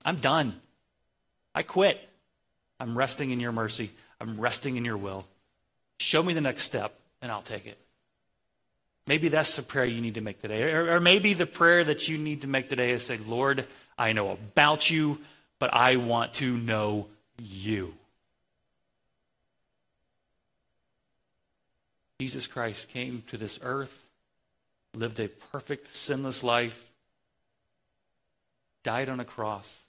I'm 0.05 0.17
done. 0.17 0.61
I 1.55 1.63
quit. 1.63 1.99
I'm 2.79 2.97
resting 2.97 3.31
in 3.31 3.41
your 3.41 3.53
mercy. 3.53 3.91
I'm 4.21 4.39
resting 4.39 4.77
in 4.77 4.85
your 4.85 4.99
will. 4.99 5.25
Show 5.99 6.23
me 6.23 6.35
the 6.35 6.41
next 6.41 6.63
step, 6.63 6.97
and 7.21 7.33
I'll 7.33 7.43
take 7.43 7.67
it. 7.67 7.79
Maybe 9.09 9.29
that's 9.29 9.57
the 9.57 9.63
prayer 9.63 9.87
you 9.87 10.01
need 10.01 10.15
to 10.15 10.21
make 10.21 10.41
today. 10.41 10.73
Or, 10.75 10.97
or 10.97 11.01
maybe 11.01 11.33
the 11.33 11.47
prayer 11.47 11.83
that 11.83 12.09
you 12.09 12.19
need 12.19 12.43
to 12.43 12.49
make 12.49 12.69
today 12.69 12.91
is 12.91 13.03
say, 13.03 13.17
Lord, 13.17 13.67
I 13.99 14.13
know 14.13 14.31
about 14.31 14.91
you 14.91 15.19
but 15.59 15.73
I 15.73 15.97
want 15.97 16.35
to 16.35 16.57
know 16.57 17.07
you. 17.41 17.95
Jesus 22.21 22.47
Christ 22.47 22.89
came 22.89 23.23
to 23.29 23.37
this 23.37 23.59
earth, 23.63 24.06
lived 24.97 25.21
a 25.21 25.29
perfect, 25.29 25.95
sinless 25.95 26.43
life, 26.43 26.93
died 28.83 29.09
on 29.09 29.21
a 29.21 29.25
cross, 29.25 29.85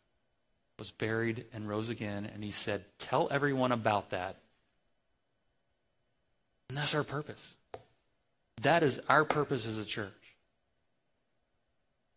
was 0.78 0.92
buried, 0.92 1.46
and 1.54 1.68
rose 1.68 1.90
again. 1.90 2.30
And 2.32 2.44
he 2.44 2.52
said, 2.52 2.84
Tell 3.00 3.28
everyone 3.32 3.72
about 3.72 4.12
that. 4.12 4.36
And 6.70 6.78
that's 6.78 6.94
our 6.94 7.04
purpose. 7.04 7.58
That 8.62 8.84
is 8.84 9.00
our 9.08 9.24
purpose 9.24 9.66
as 9.66 9.78
a 9.78 9.86
church. 9.86 10.12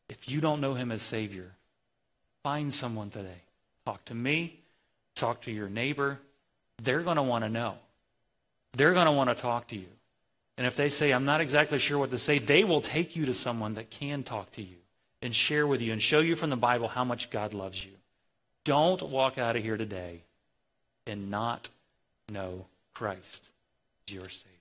If 0.08 0.28
you 0.28 0.40
don't 0.40 0.60
know 0.60 0.74
him 0.74 0.90
as 0.90 1.02
Savior, 1.02 1.52
Find 2.42 2.72
someone 2.72 3.10
today. 3.10 3.42
Talk 3.84 4.04
to 4.06 4.14
me. 4.14 4.60
Talk 5.14 5.42
to 5.42 5.50
your 5.50 5.68
neighbor. 5.68 6.18
They're 6.82 7.02
going 7.02 7.16
to 7.16 7.22
want 7.22 7.44
to 7.44 7.50
know. 7.50 7.74
They're 8.72 8.94
going 8.94 9.06
to 9.06 9.12
want 9.12 9.28
to 9.28 9.34
talk 9.34 9.68
to 9.68 9.76
you. 9.76 9.88
And 10.60 10.66
if 10.66 10.76
they 10.76 10.90
say, 10.90 11.10
I'm 11.14 11.24
not 11.24 11.40
exactly 11.40 11.78
sure 11.78 11.96
what 11.96 12.10
to 12.10 12.18
say, 12.18 12.38
they 12.38 12.64
will 12.64 12.82
take 12.82 13.16
you 13.16 13.24
to 13.24 13.32
someone 13.32 13.72
that 13.76 13.88
can 13.88 14.22
talk 14.22 14.52
to 14.52 14.62
you 14.62 14.76
and 15.22 15.34
share 15.34 15.66
with 15.66 15.80
you 15.80 15.90
and 15.90 16.02
show 16.02 16.20
you 16.20 16.36
from 16.36 16.50
the 16.50 16.56
Bible 16.56 16.86
how 16.86 17.02
much 17.02 17.30
God 17.30 17.54
loves 17.54 17.82
you. 17.82 17.92
Don't 18.64 19.02
walk 19.04 19.38
out 19.38 19.56
of 19.56 19.62
here 19.62 19.78
today 19.78 20.20
and 21.06 21.30
not 21.30 21.70
know 22.30 22.66
Christ 22.92 23.48
as 24.06 24.12
your 24.12 24.28
Savior. 24.28 24.59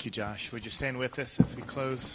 Thank 0.00 0.06
you, 0.06 0.22
Josh. 0.22 0.50
Would 0.52 0.64
you 0.64 0.70
stand 0.70 0.96
with 0.96 1.18
us 1.18 1.38
as 1.40 1.54
we 1.54 1.60
close? 1.60 2.14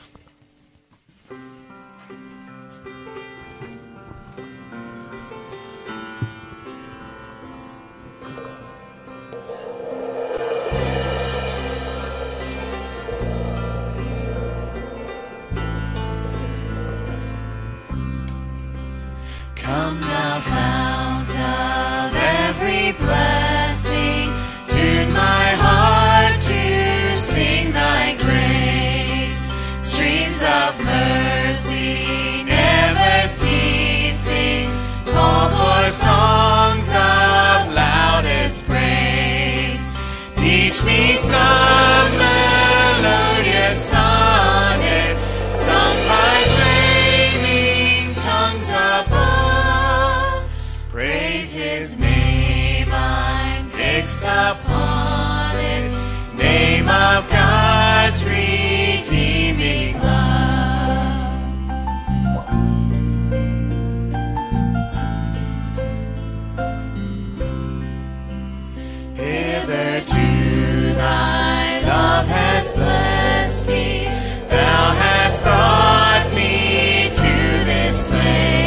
Blessed 72.74 73.68
me, 73.68 74.06
thou 74.50 74.94
hast 74.94 75.44
brought 75.44 76.28
me 76.34 77.10
to 77.12 77.66
this 77.66 78.08
place. 78.08 78.65